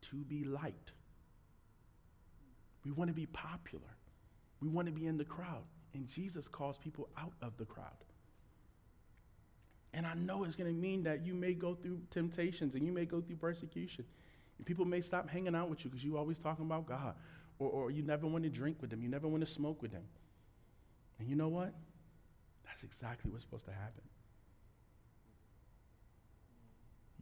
[0.10, 0.91] to be liked.
[2.84, 3.98] We want to be popular.
[4.62, 5.63] We want to be in the crowd.
[5.93, 7.86] And Jesus calls people out of the crowd.
[9.93, 12.91] And I know it's going to mean that you may go through temptations and you
[12.91, 14.06] may go through persecution.
[14.58, 17.15] And people may stop hanging out with you because you're always talking about God.
[17.60, 19.02] Or, or you never want to drink with them.
[19.02, 20.04] You never want to smoke with them.
[21.19, 21.74] And you know what?
[22.76, 24.02] That's exactly what's supposed to happen.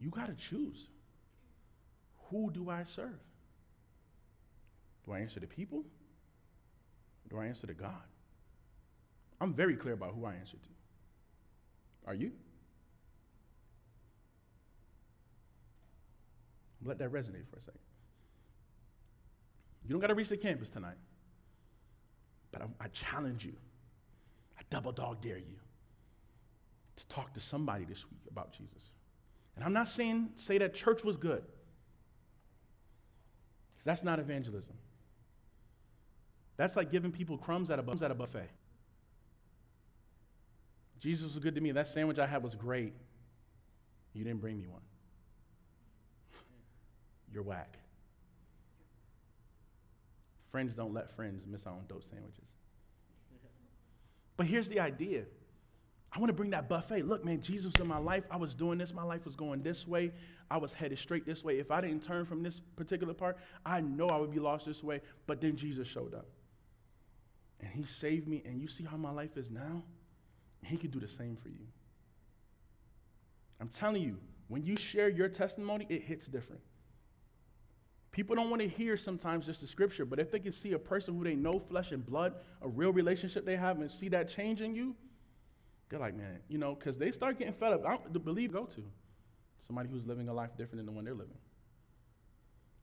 [0.00, 0.88] You got to choose.
[2.28, 3.20] Who do I serve?
[5.06, 5.84] Do I answer to people?
[7.30, 8.02] Do I answer to God?
[9.40, 12.08] I'm very clear about who I answer to.
[12.08, 12.32] Are you?
[16.84, 17.78] Let that resonate for a second.
[19.84, 20.96] You don't got to reach the campus tonight,
[22.50, 23.54] but I, I challenge you,
[24.70, 25.58] double dog dare you
[26.96, 28.90] to talk to somebody this week about Jesus.
[29.56, 31.42] And I'm not saying say that church was good,
[33.72, 34.74] because that's not evangelism.
[36.56, 38.48] That's like giving people crumbs at a, at a buffet.
[41.00, 41.72] Jesus was good to me.
[41.72, 42.94] That sandwich I had was great.
[44.12, 44.80] You didn't bring me one.
[47.32, 47.76] You're whack.
[50.50, 52.53] Friends don't let friends miss out on dope sandwiches.
[54.36, 55.24] But here's the idea.
[56.12, 57.02] I want to bring that buffet.
[57.02, 58.94] Look, man, Jesus in my life, I was doing this.
[58.94, 60.12] My life was going this way.
[60.50, 61.58] I was headed straight this way.
[61.58, 64.84] If I didn't turn from this particular part, I know I would be lost this
[64.84, 65.00] way.
[65.26, 66.26] But then Jesus showed up
[67.64, 69.82] and he saved me, and you see how my life is now?
[70.62, 71.66] He could do the same for you.
[73.60, 74.18] I'm telling you,
[74.48, 76.60] when you share your testimony, it hits different.
[78.14, 80.78] People don't want to hear sometimes just the scripture, but if they can see a
[80.78, 84.28] person who they know, flesh and blood, a real relationship they have, and see that
[84.28, 84.94] change in you,
[85.88, 87.84] they're like, man, you know, because they start getting fed up.
[87.84, 88.84] I don't believe go to
[89.66, 91.34] somebody who's living a life different than the one they're living.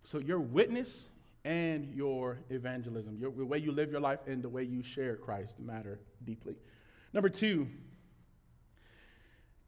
[0.04, 1.08] So your witness
[1.46, 5.16] and your evangelism, your, the way you live your life and the way you share
[5.16, 6.56] Christ matter deeply.
[7.14, 7.70] Number two,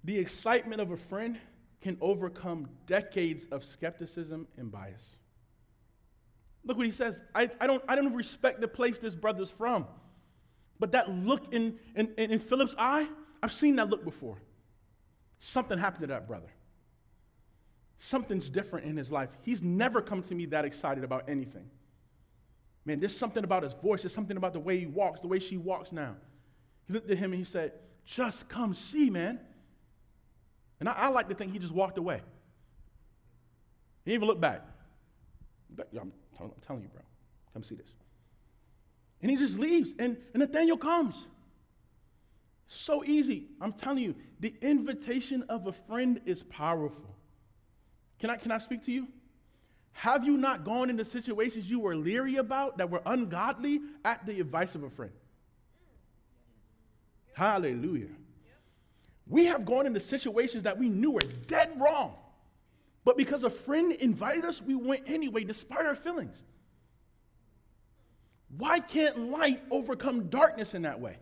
[0.04, 1.38] the excitement of a friend
[1.80, 5.06] can overcome decades of skepticism and bias.
[6.66, 7.22] Look what he says.
[7.36, 9.86] I, I, don't, I don't respect the place this brother's from.
[10.80, 13.08] But that look in, in, in Philip's eye,
[13.42, 14.38] I've seen that look before.
[15.40, 16.48] Something happened to that brother.
[18.00, 19.30] Something's different in his life.
[19.44, 21.70] He's never come to me that excited about anything.
[22.86, 24.02] Man, there's something about his voice.
[24.02, 26.16] There's something about the way he walks, the way she walks now.
[26.86, 27.74] He looked at him and he said,
[28.06, 29.40] Just come see, man.
[30.80, 32.22] And I, I like to think he just walked away.
[34.06, 34.66] He even look back.
[36.00, 37.02] I'm, I'm telling you, bro.
[37.54, 37.90] Come see this.
[39.22, 41.28] And he just leaves, and, and Nathaniel comes.
[42.68, 43.48] So easy.
[43.62, 47.16] I'm telling you, the invitation of a friend is powerful.
[48.20, 49.08] Can I, can I speak to you?
[49.94, 54.40] Have you not gone into situations you were leery about that were ungodly at the
[54.40, 55.12] advice of a friend?
[57.34, 58.10] Hallelujah.
[59.28, 62.16] We have gone into situations that we knew were dead wrong.
[63.06, 66.36] But because a friend invited us, we went anyway, despite our feelings.
[68.58, 71.18] Why can't light overcome darkness in that way?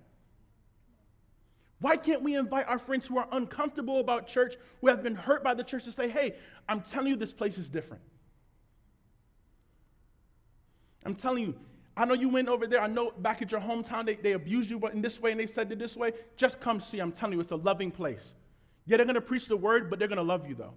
[1.79, 5.43] Why can't we invite our friends who are uncomfortable about church, who have been hurt
[5.43, 6.35] by the church, to say, hey,
[6.69, 8.03] I'm telling you this place is different?
[11.03, 11.55] I'm telling you,
[11.97, 12.81] I know you went over there.
[12.81, 15.47] I know back at your hometown they, they abused you in this way and they
[15.47, 16.13] said it this way.
[16.37, 16.99] Just come see.
[16.99, 18.35] I'm telling you, it's a loving place.
[18.85, 20.73] Yeah, they're going to preach the word, but they're going to love you though.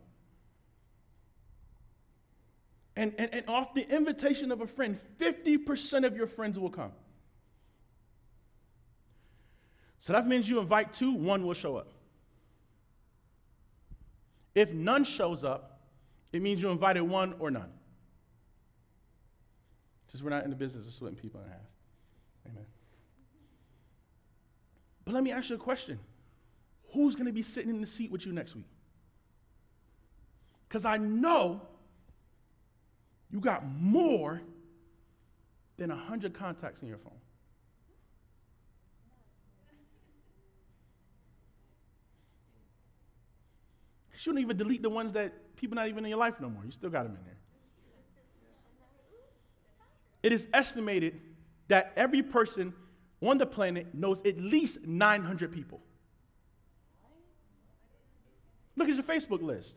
[2.97, 6.93] And, and, and off the invitation of a friend, 50% of your friends will come.
[10.01, 11.93] So that means you invite two, one will show up.
[14.55, 15.81] If none shows up,
[16.33, 17.73] it means you invited one or none.
[20.07, 21.59] Because we're not in the business of splitting people in half.
[22.47, 22.67] Amen.
[25.05, 25.99] But let me ask you a question
[26.93, 28.69] Who's going to be sitting in the seat with you next week?
[30.69, 31.63] Because I know
[33.35, 34.41] you got more
[35.77, 37.19] than 100 contacts in your phone.
[44.13, 46.65] You shouldn't even delete the ones that people not even in your life no more.
[46.65, 47.35] You still got them in there.
[50.23, 51.21] It is estimated
[51.67, 52.73] that every person
[53.21, 55.81] on the planet knows at least 900 people.
[58.77, 59.75] Look at your Facebook list.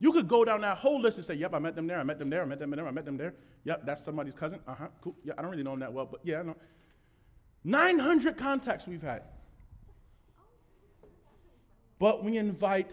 [0.00, 2.02] You could go down that whole list and say, Yep, I met them there, I
[2.02, 3.34] met them there, I met them there, I met them there.
[3.64, 4.60] Yep, that's somebody's cousin.
[4.66, 5.14] Uh huh, cool.
[5.24, 6.56] Yeah, I don't really know them that well, but yeah, I know.
[7.64, 9.22] 900 contacts we've had.
[11.98, 12.90] But we invite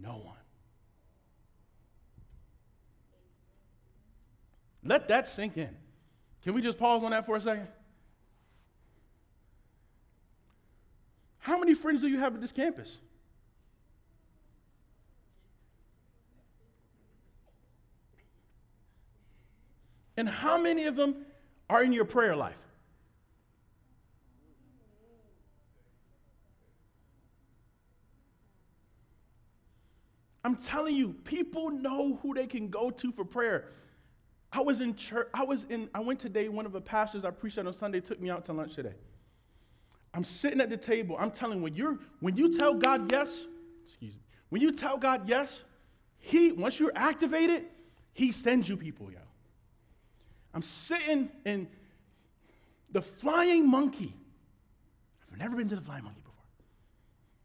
[0.00, 0.36] no one.
[4.84, 5.76] Let that sink in.
[6.42, 7.68] Can we just pause on that for a second?
[11.38, 12.98] How many friends do you have at this campus?
[20.16, 21.24] And how many of them
[21.70, 22.56] are in your prayer life?
[30.44, 33.68] I'm telling you, people know who they can go to for prayer.
[34.52, 37.30] I was in church, I was in, I went today, one of the pastors I
[37.30, 38.94] preached on Sunday took me out to lunch today.
[40.12, 41.16] I'm sitting at the table.
[41.18, 43.46] I'm telling when you're when you tell God yes,
[43.86, 44.20] excuse me,
[44.50, 45.64] when you tell God yes,
[46.18, 47.64] He, once you're activated,
[48.12, 49.18] He sends you people, yo.
[50.54, 51.68] I'm sitting in
[52.90, 54.12] the flying monkey.
[55.30, 56.44] I've never been to the flying monkey before.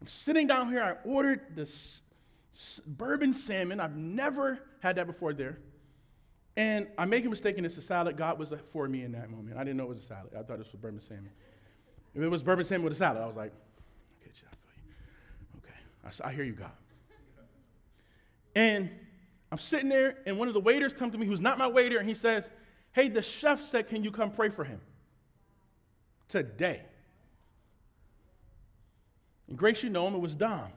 [0.01, 0.81] I'm sitting down here.
[0.83, 2.01] I ordered this
[2.85, 3.79] bourbon salmon.
[3.79, 5.57] I've never had that before there.
[6.57, 8.17] And I make a mistake and it's a salad.
[8.17, 9.57] God was for me in that moment.
[9.57, 10.31] I didn't know it was a salad.
[10.33, 11.29] I thought it was bourbon salmon.
[12.15, 13.53] If it was bourbon salmon with a salad, I was like,
[14.21, 15.59] okay, I feel you.
[15.63, 16.71] Okay, I, I hear you, God.
[18.55, 18.89] And
[19.51, 21.99] I'm sitting there, and one of the waiters comes to me, who's not my waiter,
[21.99, 22.49] and he says,
[22.97, 24.81] Hey, the chef said, Can you come pray for him?
[26.29, 26.81] Today.
[29.47, 30.71] And Grace, you know him, it was Dom.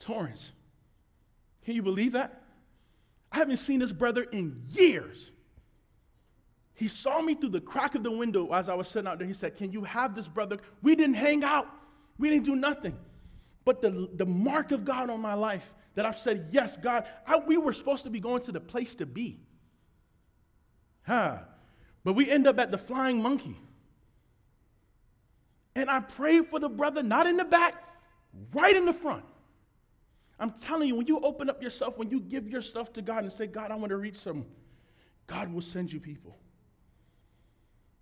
[0.00, 0.50] Torrance.
[1.64, 2.42] Can you believe that?
[3.30, 5.30] I haven't seen this brother in years.
[6.74, 9.28] He saw me through the crack of the window as I was sitting out there.
[9.28, 10.58] He said, Can you have this brother?
[10.82, 11.68] We didn't hang out,
[12.18, 12.98] we didn't do nothing.
[13.64, 17.38] But the, the mark of God on my life that I've said, Yes, God, I,
[17.38, 19.38] we were supposed to be going to the place to be.
[21.08, 21.38] Huh.
[22.04, 23.56] But we end up at the flying monkey.
[25.74, 27.74] And I prayed for the brother, not in the back,
[28.52, 29.24] right in the front.
[30.38, 33.32] I'm telling you, when you open up yourself, when you give yourself to God and
[33.32, 34.44] say, God, I want to reach some,
[35.26, 36.36] God will send you people.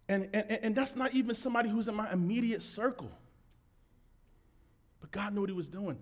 [0.09, 3.11] And, and, and that's not even somebody who's in my immediate circle.
[5.01, 5.97] But God knew what he was doing.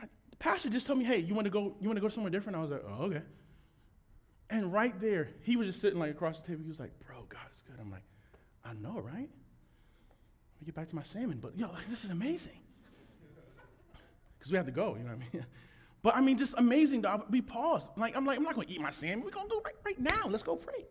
[0.00, 2.30] The pastor just told me, hey, you want to go, you want to go somewhere
[2.30, 2.56] different?
[2.58, 3.22] I was like, oh, okay.
[4.50, 6.62] And right there, he was just sitting like across the table.
[6.62, 7.76] He was like, bro, God is good.
[7.80, 8.02] I'm like,
[8.64, 9.14] I know, right?
[9.14, 12.58] Let me get back to my salmon, but yo, like, this is amazing
[14.40, 15.46] because we have to go, you know what I mean?
[16.02, 17.02] But I mean, just amazing.
[17.02, 17.90] To, we paused.
[17.94, 19.22] Like, I'm like, I'm not going to eat my salmon.
[19.22, 20.28] We're going to go right, right now.
[20.30, 20.86] Let's go pray.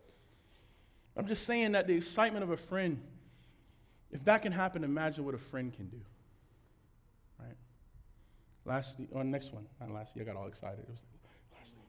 [1.16, 3.02] I'm just saying that the excitement of a friend,
[4.12, 6.00] if that can happen, imagine what a friend can do.
[7.40, 7.56] Right?
[8.64, 10.78] Lastly, or next one, not lastly, I got all excited.
[10.78, 11.04] It was
[11.52, 11.82] lastly.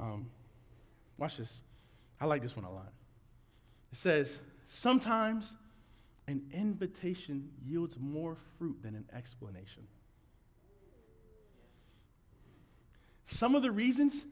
[0.00, 0.30] Um,
[1.18, 1.60] watch this.
[2.20, 2.92] I like this one a lot.
[3.92, 5.54] It says, sometimes
[6.26, 9.86] an invitation yields more fruit than an explanation.
[13.26, 14.24] Some of the reasons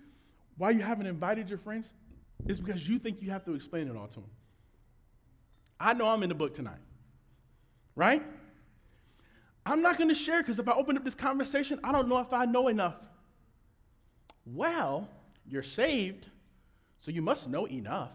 [0.56, 1.86] why you haven't invited your friends
[2.46, 4.30] is because you think you have to explain it all to them.
[5.78, 6.80] I know I'm in the book tonight,
[7.94, 8.22] right?
[9.64, 12.18] I'm not going to share because if I open up this conversation, I don't know
[12.20, 12.94] if I know enough.
[14.46, 15.08] Well,
[15.46, 16.26] you're saved,
[16.98, 18.12] so you must know enough.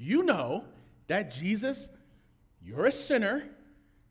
[0.00, 0.64] you know
[1.08, 1.88] that Jesus,
[2.62, 3.44] you're a sinner,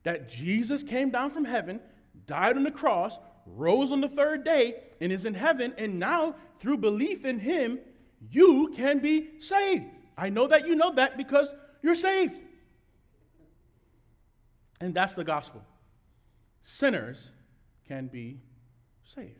[0.04, 1.82] that Jesus came down from heaven,
[2.28, 3.18] died on the cross,
[3.48, 7.80] rose on the third day, and is in heaven, and now through belief in him,
[8.30, 9.86] you can be saved.
[10.16, 12.38] I know that you know that because you're saved.
[14.80, 15.64] And that's the gospel.
[16.62, 17.32] Sinners
[17.88, 18.42] can be
[19.14, 19.40] saved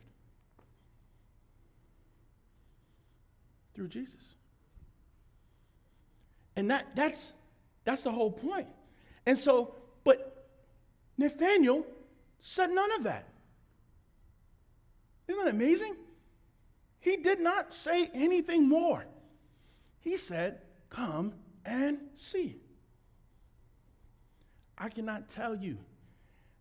[3.74, 4.20] through Jesus.
[6.56, 7.32] And that, that's,
[7.86, 8.68] that's the whole point.
[9.26, 10.48] And so, but
[11.18, 11.86] Nathaniel
[12.42, 13.30] said none of that.
[15.28, 15.96] Isn't that amazing?
[17.00, 19.06] He did not say anything more.
[20.00, 22.58] He said, Come and see.
[24.78, 25.78] I cannot tell you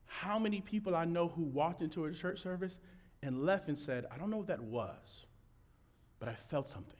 [0.06, 2.78] how many people I know who walked into a church service
[3.22, 5.26] and left and said, I don't know what that was,
[6.18, 6.94] but I felt something.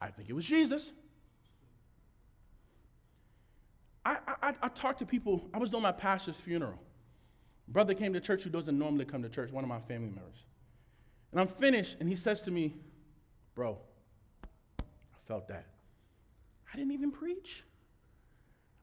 [0.00, 0.92] I think it was Jesus.
[4.04, 6.78] I, I, I talked to people, I was doing my pastor's funeral.
[7.66, 10.44] Brother came to church who doesn't normally come to church, one of my family members.
[11.32, 12.74] And I'm finished, and he says to me,
[13.54, 13.76] Bro,
[14.80, 15.66] I felt that.
[16.72, 17.64] I didn't even preach.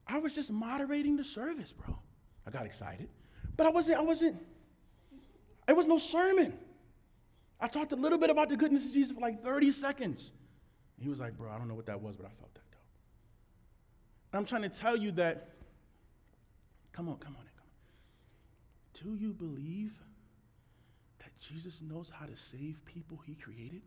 [0.05, 1.97] I was just moderating the service, bro.
[2.45, 3.07] I got excited.
[3.58, 4.38] But I wasn't, I wasn't,
[5.68, 6.54] it was no sermon.
[7.60, 10.32] I talked a little bit about the goodness of Jesus for like 30 seconds.
[11.00, 12.78] He was like, bro, I don't know what that was, but I felt that though.
[14.32, 15.50] And I'm trying to tell you that,
[16.91, 17.65] come on, come on, come
[19.06, 19.15] on.
[19.15, 19.98] Do you believe
[21.20, 23.82] that Jesus knows how to save people he created?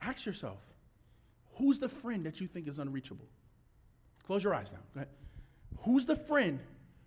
[0.00, 0.60] Ask yourself,
[1.54, 3.26] who's the friend that you think is unreachable?
[4.26, 5.04] Close your eyes now.
[5.80, 6.60] Who's the friend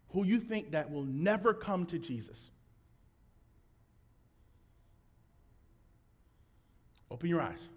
[0.09, 2.51] who you think that will never come to Jesus?
[7.09, 7.67] Open your eyes.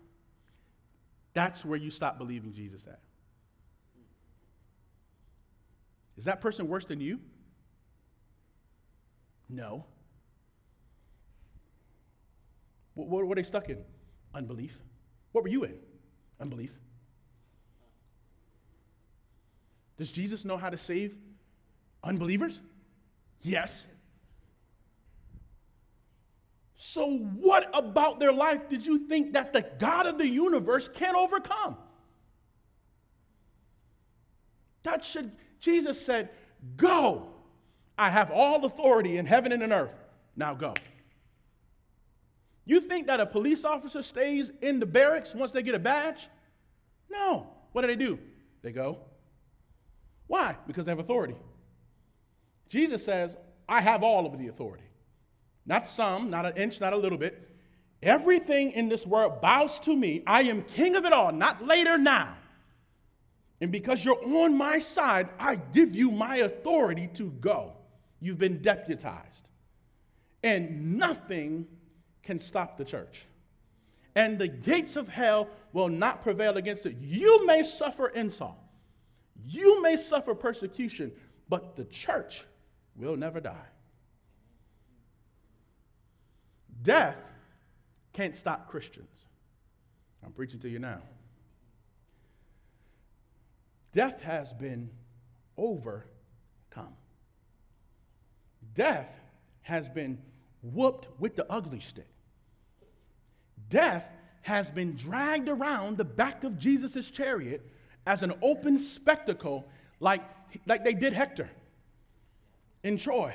[1.33, 2.99] That's where you stop believing Jesus at.
[6.19, 7.21] Is that person worse than you?
[9.49, 9.87] No.
[12.95, 13.79] What, were they stuck in?
[14.35, 14.79] Unbelief.
[15.33, 15.77] What were you in?
[16.41, 16.79] Unbelief.
[20.01, 21.15] Does Jesus know how to save
[22.03, 22.59] unbelievers?
[23.43, 23.87] Yes.
[26.75, 31.15] So, what about their life did you think that the God of the universe can't
[31.15, 31.77] overcome?
[34.85, 36.31] That should, Jesus said,
[36.79, 37.27] Go.
[37.99, 39.93] I have all authority in heaven and in earth.
[40.35, 40.73] Now go.
[42.65, 46.27] You think that a police officer stays in the barracks once they get a badge?
[47.11, 47.49] No.
[47.73, 48.19] What do they do?
[48.63, 49.01] They go.
[50.31, 50.55] Why?
[50.69, 51.35] Because they have authority.
[52.69, 53.37] Jesus says,
[53.69, 54.85] I have all of the authority.
[55.67, 57.51] Not some, not an inch, not a little bit.
[58.01, 60.23] Everything in this world bows to me.
[60.29, 62.37] I am king of it all, not later now.
[63.61, 67.73] And because you're on my side, I give you my authority to go.
[68.21, 69.49] You've been deputized.
[70.45, 71.67] And nothing
[72.23, 73.27] can stop the church.
[74.15, 76.99] And the gates of hell will not prevail against it.
[77.01, 78.60] You may suffer insult,
[79.47, 81.13] you may suffer persecution,
[81.49, 82.45] but the church
[82.97, 83.67] will never die.
[86.83, 87.19] Death
[88.13, 89.09] can't stop Christians.
[90.25, 91.01] I'm preaching to you now.
[93.93, 94.91] Death has been
[95.57, 96.95] overcome.
[98.75, 99.13] Death
[99.63, 100.19] has been
[100.63, 102.07] whooped with the ugly stick.
[103.69, 104.09] Death
[104.43, 107.67] has been dragged around the back of Jesus' chariot
[108.07, 109.67] as an open spectacle,
[110.01, 110.23] like,
[110.67, 111.49] like they did Hector
[112.83, 113.35] in Troy.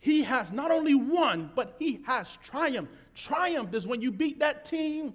[0.00, 2.92] He has not only won, but he has triumphed.
[3.14, 5.14] Triumph is when you beat that team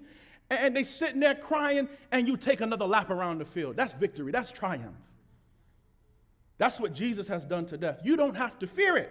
[0.50, 3.76] and they sitting there crying and you take another lap around the field.
[3.76, 4.30] That's victory.
[4.30, 4.96] That's triumph.
[6.58, 8.00] That's what Jesus has done to death.
[8.04, 9.10] You don't have to fear it.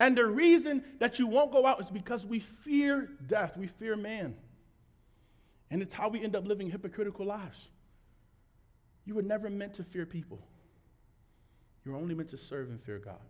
[0.00, 3.56] And the reason that you won't go out is because we fear death.
[3.56, 4.34] We fear man.
[5.70, 7.68] And it's how we end up living hypocritical lives.
[9.04, 10.40] You were never meant to fear people,
[11.84, 13.20] you were only meant to serve and fear God.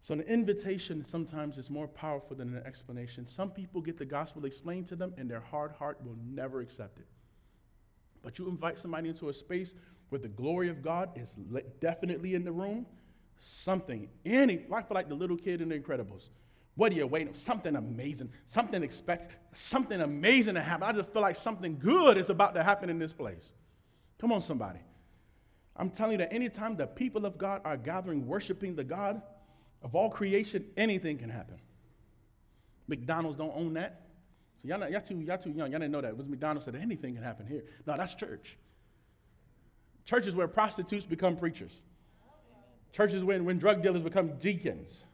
[0.00, 3.26] So, an invitation sometimes is more powerful than an explanation.
[3.26, 6.98] Some people get the gospel explained to them, and their hard heart will never accept
[6.98, 7.06] it.
[8.22, 9.74] But you invite somebody into a space
[10.08, 11.34] where the glory of God is
[11.80, 12.86] definitely in the room,
[13.38, 16.28] something, any, I feel like the little kid in the Incredibles.
[16.74, 17.34] What are you waiting?
[17.34, 20.84] Something amazing, something expect, something amazing to happen.
[20.88, 23.50] I just feel like something good is about to happen in this place.
[24.18, 24.80] Come on, somebody.
[25.76, 29.22] I'm telling you that anytime the people of God are gathering, worshiping the God
[29.82, 31.58] of all creation, anything can happen.
[32.88, 34.02] McDonald's don't own that.
[34.60, 35.70] So y'all, not, y'all, too, y'all too young.
[35.70, 36.08] Y'all didn't know that.
[36.08, 37.62] It was McDonald's said anything can happen here.
[37.86, 38.56] No, that's church.
[40.04, 41.80] Church is where prostitutes become preachers.
[42.92, 45.04] Churches when, when drug dealers become deacons.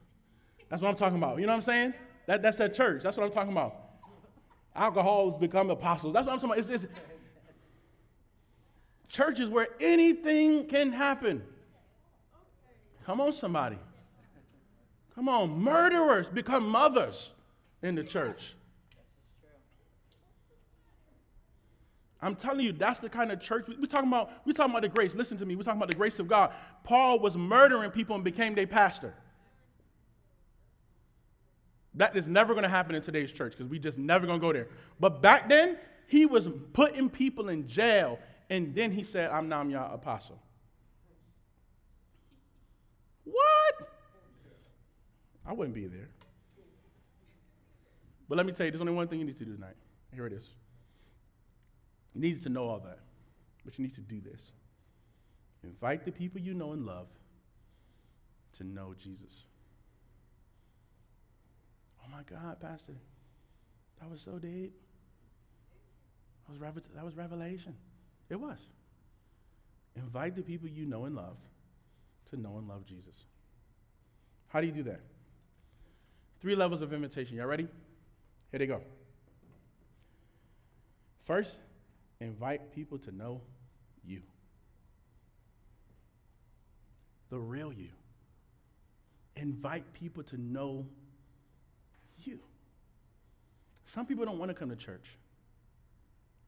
[0.69, 1.41] That's what I'm talking about.
[1.41, 1.95] You know what I'm saying?
[2.27, 3.03] That, that's that church.
[3.03, 3.75] That's what I'm talking about.
[4.75, 6.15] Alcohols become apostles.
[6.15, 6.71] That's what I'm talking about.
[6.71, 6.93] It's, it's
[9.09, 11.43] churches where anything can happen.
[13.07, 13.79] Come on, somebody.
[15.15, 15.63] Come on.
[15.63, 17.31] Murderers become mothers
[17.83, 18.55] in the church.
[22.25, 24.31] I'm telling you, that's the kind of church we, are talking about.
[24.47, 25.15] We're talking about the grace.
[25.15, 25.57] Listen to me.
[25.57, 26.55] We're talking about the grace of God.
[26.83, 29.15] Paul was murdering people and became their pastor.
[31.97, 34.47] That is never going to happen in today's church because we just never going to
[34.47, 34.69] go there.
[34.99, 35.77] But back then,
[36.07, 38.19] he was putting people in jail,
[38.51, 40.39] and then he said, "I'm now your apostle."
[43.25, 43.89] What?
[45.47, 46.09] I wouldn't be there.
[48.29, 49.77] But let me tell you, there's only one thing you need to do tonight.
[50.13, 50.49] Here it is.
[52.15, 53.01] You need to know all that,
[53.65, 54.41] but you need to do this.
[55.63, 57.09] Invite the people you know and love
[58.59, 59.45] to know Jesus.
[62.03, 62.95] Oh my God, Pastor,
[64.01, 64.73] that was so deep.
[66.47, 67.75] That was, that was revelation.
[68.29, 68.59] It was.
[69.97, 71.37] Invite the people you know and love
[72.31, 73.15] to know and love Jesus.
[74.49, 75.01] How do you do that?
[76.41, 77.37] Three levels of invitation.
[77.37, 77.69] Y'all ready?
[78.51, 78.81] Here they go.
[81.25, 81.59] First,
[82.21, 83.41] invite people to know
[84.05, 84.21] you.
[87.31, 87.89] The real you.
[89.37, 90.87] Invite people to know
[92.23, 92.39] you.
[93.87, 95.17] Some people don't want to come to church.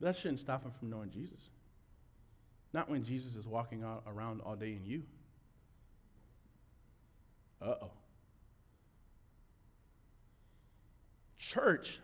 [0.00, 1.40] That shouldn't stop them from knowing Jesus.
[2.76, 5.02] Not when Jesus is walking around all day in you.
[7.62, 7.90] Uh oh.
[11.38, 11.98] Church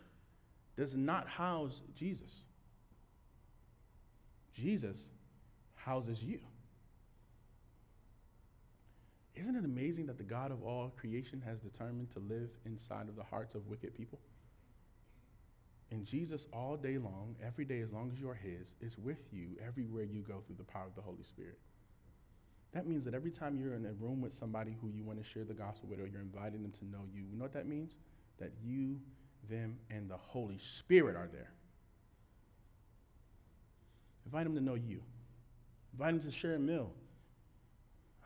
[0.79, 2.35] does not house Jesus.
[4.55, 5.11] Jesus
[5.75, 6.39] houses you.
[9.35, 13.17] Isn't it amazing that the God of all creation has determined to live inside of
[13.17, 14.19] the hearts of wicked people?
[15.93, 19.19] And Jesus, all day long, every day, as long as you are His, is with
[19.31, 21.59] you everywhere you go through the power of the Holy Spirit.
[22.73, 25.29] That means that every time you're in a room with somebody who you want to
[25.29, 27.69] share the gospel with or you're inviting them to know you, you know what that
[27.69, 27.97] means?
[28.41, 29.01] That you,
[29.51, 31.53] them, and the Holy Spirit are there.
[34.25, 35.03] Invite them to know you.
[35.93, 36.91] Invite them to share a meal.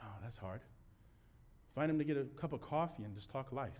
[0.00, 0.60] Oh, that's hard.
[1.74, 3.72] Invite them to get a cup of coffee and just talk life.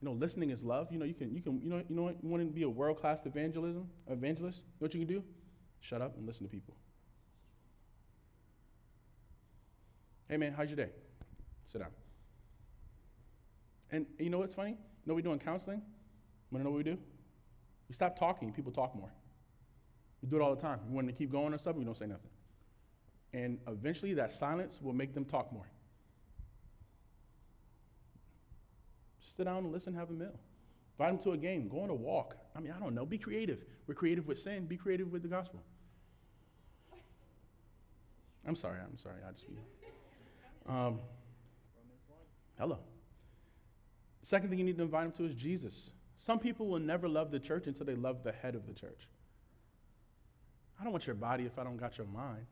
[0.00, 0.92] You know, listening is love.
[0.92, 2.16] You know, you can, you can, you know, you know what?
[2.22, 4.58] You want to be a world-class evangelism, evangelist?
[4.58, 5.24] You know what you can do?
[5.80, 6.74] Shut up and listen to people.
[10.28, 10.90] Hey man, how's your day?
[11.64, 11.90] Sit down.
[13.90, 14.72] And you know what's funny?
[14.72, 14.76] You
[15.06, 15.80] know what we do in counseling?
[16.50, 16.98] Want to know what we do?
[17.88, 19.10] We stop talking, people talk more.
[20.22, 20.80] We do it all the time.
[20.88, 22.30] We want to keep going or something, we don't say nothing.
[23.32, 25.66] And eventually that silence will make them talk more.
[29.38, 30.34] Sit down and listen, have a meal.
[30.98, 32.36] Invite them to a game, go on a walk.
[32.56, 33.06] I mean, I don't know.
[33.06, 33.64] Be creative.
[33.86, 35.62] We're creative with sin, be creative with the gospel.
[38.44, 39.20] I'm sorry, I'm sorry.
[39.26, 39.46] I just.
[40.68, 40.98] Um,
[42.58, 42.78] hello.
[44.22, 45.90] Second thing you need to invite them to is Jesus.
[46.16, 49.06] Some people will never love the church until they love the head of the church.
[50.80, 52.46] I don't want your body if I don't got your mind.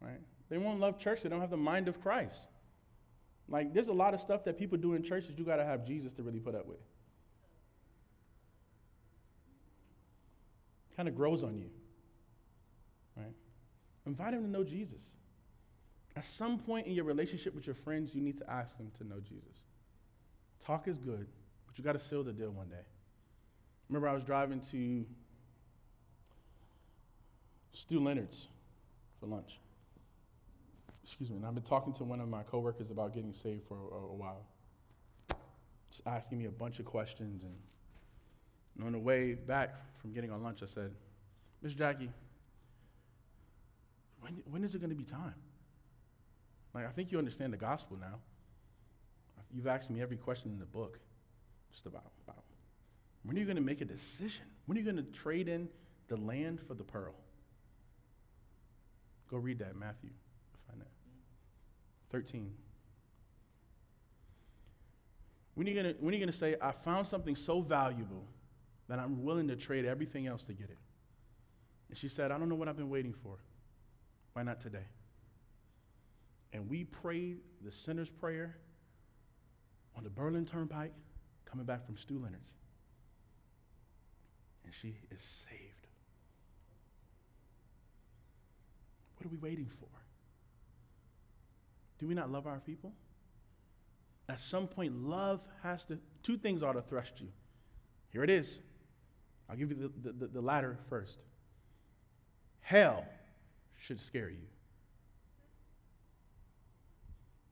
[0.00, 0.20] Right?
[0.50, 2.38] They won't love church, they don't have the mind of Christ.
[3.48, 5.86] Like, there's a lot of stuff that people do in churches you got to have
[5.86, 6.78] Jesus to really put up with.
[10.96, 11.70] Kind of grows on you.
[13.16, 13.34] Right?
[14.06, 15.02] Invite them to know Jesus.
[16.16, 19.06] At some point in your relationship with your friends, you need to ask them to
[19.06, 19.58] know Jesus.
[20.66, 21.26] Talk is good,
[21.66, 22.84] but you got to seal the deal one day.
[23.88, 25.04] Remember, I was driving to
[27.72, 28.46] Stew Leonard's
[29.20, 29.58] for lunch.
[31.12, 33.76] Excuse me, and I've been talking to one of my coworkers about getting saved for
[33.76, 34.46] a, a while.
[35.90, 37.54] Just asking me a bunch of questions, and,
[38.76, 40.90] and on the way back from getting on lunch, I said,
[41.60, 42.08] Miss Jackie,
[44.20, 45.34] when, when is it going to be time?
[46.72, 48.14] Like, I think you understand the gospel now.
[49.54, 50.98] You've asked me every question in the book,
[51.70, 52.10] just about.
[52.26, 52.42] about.
[53.24, 54.46] When are you going to make a decision?
[54.64, 55.68] When are you going to trade in
[56.08, 57.12] the land for the pearl?
[59.30, 60.08] Go read that, Matthew.
[60.66, 61.01] Find that.
[62.12, 62.52] 13.
[65.54, 68.26] When are you gonna, when are you gonna say, I found something so valuable
[68.88, 70.78] that I'm willing to trade everything else to get it?
[71.88, 73.38] And she said, I don't know what I've been waiting for.
[74.34, 74.86] Why not today?
[76.52, 78.56] And we prayed the sinner's prayer
[79.96, 80.92] on the Berlin Turnpike
[81.44, 82.50] coming back from Stew Leonard's.
[84.64, 85.86] And she is saved.
[89.16, 90.01] What are we waiting for?
[92.02, 92.92] Do we not love our people?
[94.28, 97.28] At some point, love has to, two things ought to thrust you.
[98.10, 98.58] Here it is.
[99.48, 101.20] I'll give you the, the, the latter first.
[102.60, 103.04] Hell
[103.78, 104.48] should scare you.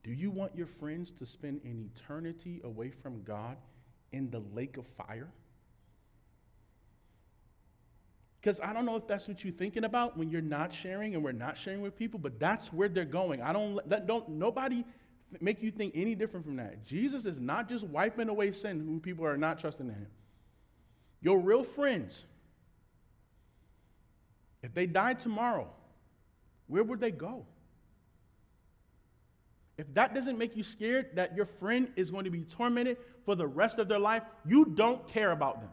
[0.02, 3.56] Do you want your friends to spend an eternity away from God
[4.10, 5.28] in the lake of fire?
[8.40, 11.22] Because I don't know if that's what you're thinking about when you're not sharing and
[11.22, 13.42] we're not sharing with people, but that's where they're going.
[13.42, 14.84] I don't, don't nobody
[15.40, 16.86] make you think any different from that.
[16.86, 20.06] Jesus is not just wiping away sin who people are not trusting in him.
[21.20, 22.24] Your real friends,
[24.62, 25.68] if they died tomorrow,
[26.66, 27.44] where would they go?
[29.76, 33.34] If that doesn't make you scared that your friend is going to be tormented for
[33.34, 35.70] the rest of their life, you don't care about them.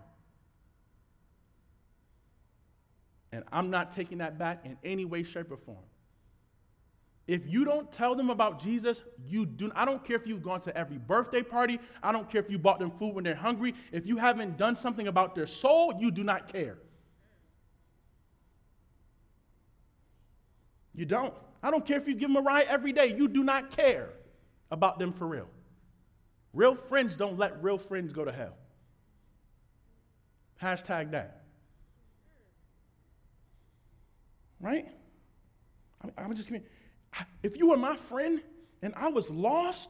[3.31, 5.83] And I'm not taking that back in any way, shape, or form.
[7.27, 9.69] If you don't tell them about Jesus, you do.
[9.75, 11.77] I don't care if you've gone to every birthday party.
[12.01, 13.75] I don't care if you bought them food when they're hungry.
[13.91, 16.77] If you haven't done something about their soul, you do not care.
[20.95, 21.33] You don't.
[21.61, 23.13] I don't care if you give them a ride every day.
[23.15, 24.09] You do not care
[24.71, 25.49] about them for real.
[26.53, 28.55] Real friends don't let real friends go to hell.
[30.61, 31.43] Hashtag that.
[34.59, 34.87] Right?
[36.17, 36.63] I'm, just kidding.
[37.43, 38.41] If you were my friend
[38.81, 39.89] and I was lost,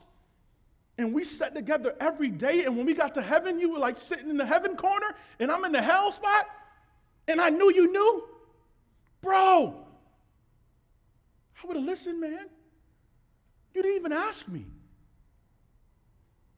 [0.98, 3.98] and we sat together every day, and when we got to heaven, you were like
[3.98, 6.48] sitting in the heaven corner, and I'm in the hell spot,
[7.28, 8.24] and I knew you knew,
[9.22, 9.76] bro,
[11.62, 12.48] I would have listened, man.
[13.74, 14.66] You didn't even ask me.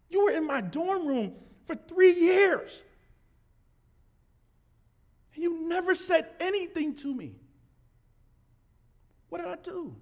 [0.09, 1.33] You were in my dorm room
[1.65, 2.83] for three years.
[5.33, 7.35] And You never said anything to me.
[9.29, 9.95] What did I do?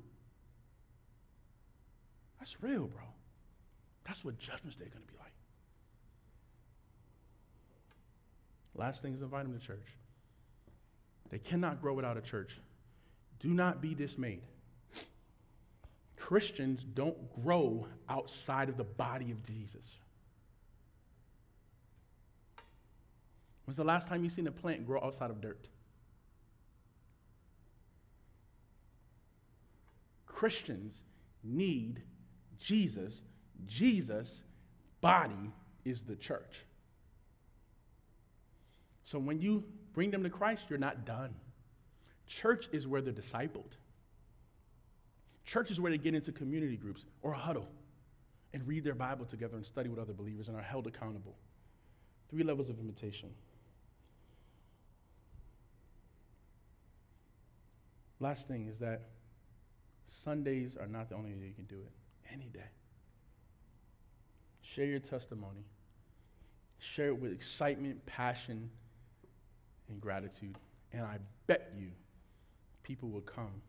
[2.39, 3.03] That's real, bro.
[4.05, 5.33] That's what Judgment Day is going to be like.
[8.75, 9.95] Last thing is invite them to church.
[11.29, 12.59] They cannot grow without a church.
[13.39, 14.43] Do not be dismayed.
[16.15, 19.85] Christians don't grow outside of the body of Jesus.
[23.65, 25.67] When's the last time you seen a plant grow outside of dirt?
[30.37, 31.01] Christians
[31.43, 32.03] need
[32.59, 33.23] Jesus.
[33.65, 34.43] Jesus'
[35.01, 35.51] body
[35.83, 36.63] is the church.
[39.03, 39.63] So when you
[39.93, 41.33] bring them to Christ, you're not done.
[42.27, 43.71] Church is where they're discipled.
[45.43, 47.67] Church is where they get into community groups or a huddle
[48.53, 51.35] and read their Bible together and study with other believers and are held accountable.
[52.29, 53.29] Three levels of invitation.
[58.19, 59.16] Last thing is that
[60.07, 61.91] Sundays are not the only day you can do it.
[62.33, 62.69] Any day.
[64.61, 65.65] Share your testimony.
[66.79, 68.69] Share it with excitement, passion,
[69.89, 70.57] and gratitude.
[70.93, 71.89] And I bet you
[72.83, 73.61] people will come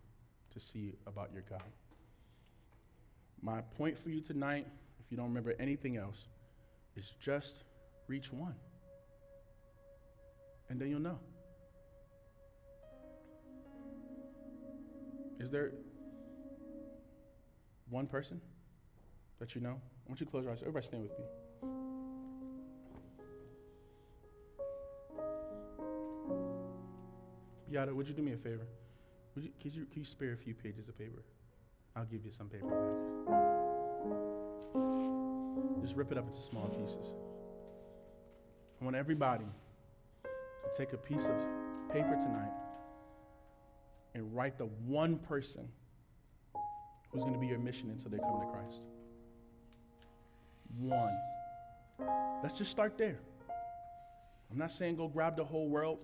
[0.52, 1.62] to see about your God.
[3.42, 4.66] My point for you tonight,
[5.00, 6.26] if you don't remember anything else,
[6.96, 7.64] is just
[8.08, 8.54] reach one.
[10.68, 11.18] And then you'll know.
[15.40, 15.72] Is there
[17.90, 18.40] one person
[19.38, 19.80] that you know?
[19.80, 20.60] I want you to close your eyes.
[20.60, 21.24] Everybody stand with me.
[27.70, 28.66] Yada, would you do me a favor?
[29.34, 31.22] Would you, could, you, could you spare a few pages of paper?
[31.94, 32.66] I'll give you some paper.
[35.80, 37.14] Just rip it up into small pieces.
[38.80, 39.44] I want everybody
[40.24, 40.30] to
[40.76, 42.52] take a piece of paper tonight
[44.14, 45.68] and write the one person
[47.10, 48.82] who's going to be your mission until they come to Christ.
[50.78, 51.16] One.
[52.42, 53.18] Let's just start there.
[54.50, 55.98] I'm not saying go grab the whole world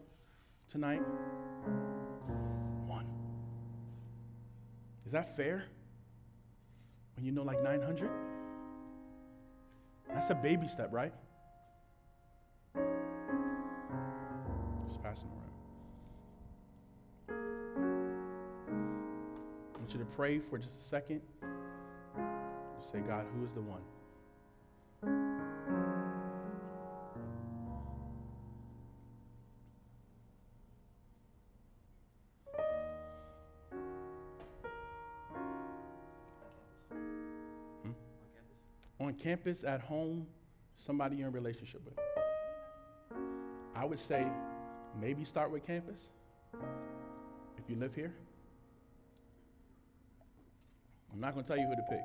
[0.70, 1.02] tonight.
[2.86, 3.06] One.
[5.06, 5.64] Is that fair?
[7.16, 8.10] When you know like 900?
[10.12, 11.12] That's a baby step, right?
[14.88, 15.53] Just passing around.
[19.94, 21.20] You to pray for just a second.
[22.76, 23.80] Just say, God, who is the one?
[25.02, 25.34] Hmm?
[39.00, 40.26] on campus, at home,
[40.76, 41.94] somebody you're in relationship with.
[43.74, 44.26] I would say
[44.98, 46.00] maybe start with campus
[47.58, 48.14] if you live here.
[51.14, 52.02] I'm not going to tell you who to pick.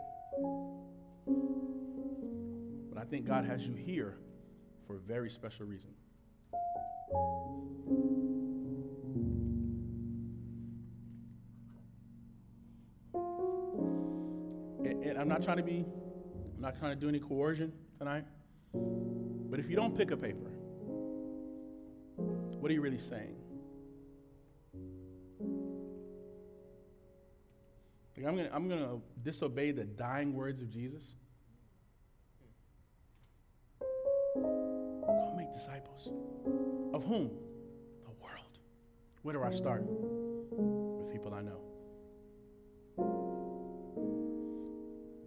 [2.94, 4.20] But I think God has you here
[4.86, 5.90] for a very special reason.
[14.86, 15.86] And, I'm not trying to be,
[16.56, 18.26] I'm not trying to do any coercion tonight.
[18.74, 20.52] But if you don't pick a paper,
[22.16, 23.36] what are you really saying?
[28.30, 31.02] I'm gonna, I'm gonna disobey the dying words of Jesus.
[34.36, 36.10] Go make disciples.
[36.94, 37.32] Of whom?
[38.04, 38.60] The world.
[39.24, 39.82] Where do I start?
[39.82, 41.60] With people I know.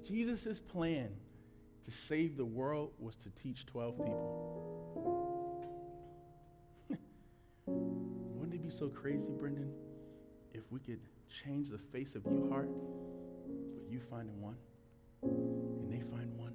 [0.06, 1.08] Jesus' plan
[1.84, 5.58] to save the world was to teach 12 people.
[7.66, 9.72] Wouldn't it be so crazy, Brendan,
[10.54, 11.00] if we could
[11.32, 12.68] change the face of UHart,
[13.74, 14.56] but you finding one,
[15.22, 16.52] and they find one,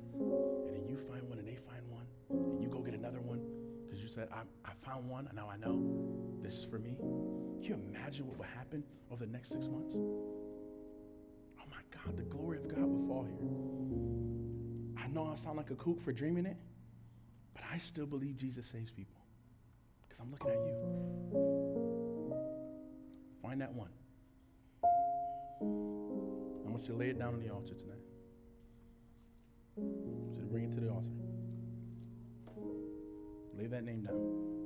[0.68, 3.42] and then you find one, and they find one, and you go get another one,
[3.86, 5.82] because you said, I, I found one, and now I know
[6.42, 6.96] this is for me.
[6.98, 9.96] Can you imagine what will happen over the next six months?
[9.96, 15.04] Oh my God, the glory of God will fall here.
[15.04, 16.58] I know I sound like a kook for dreaming it,
[17.54, 19.22] but I still believe Jesus saves people
[20.08, 20.76] because I'm looking at you.
[23.42, 23.90] Find that one.
[25.62, 27.98] I want you to lay it down on the altar tonight.
[29.78, 31.10] I want you to bring it to the altar.
[33.58, 34.57] Lay that name down.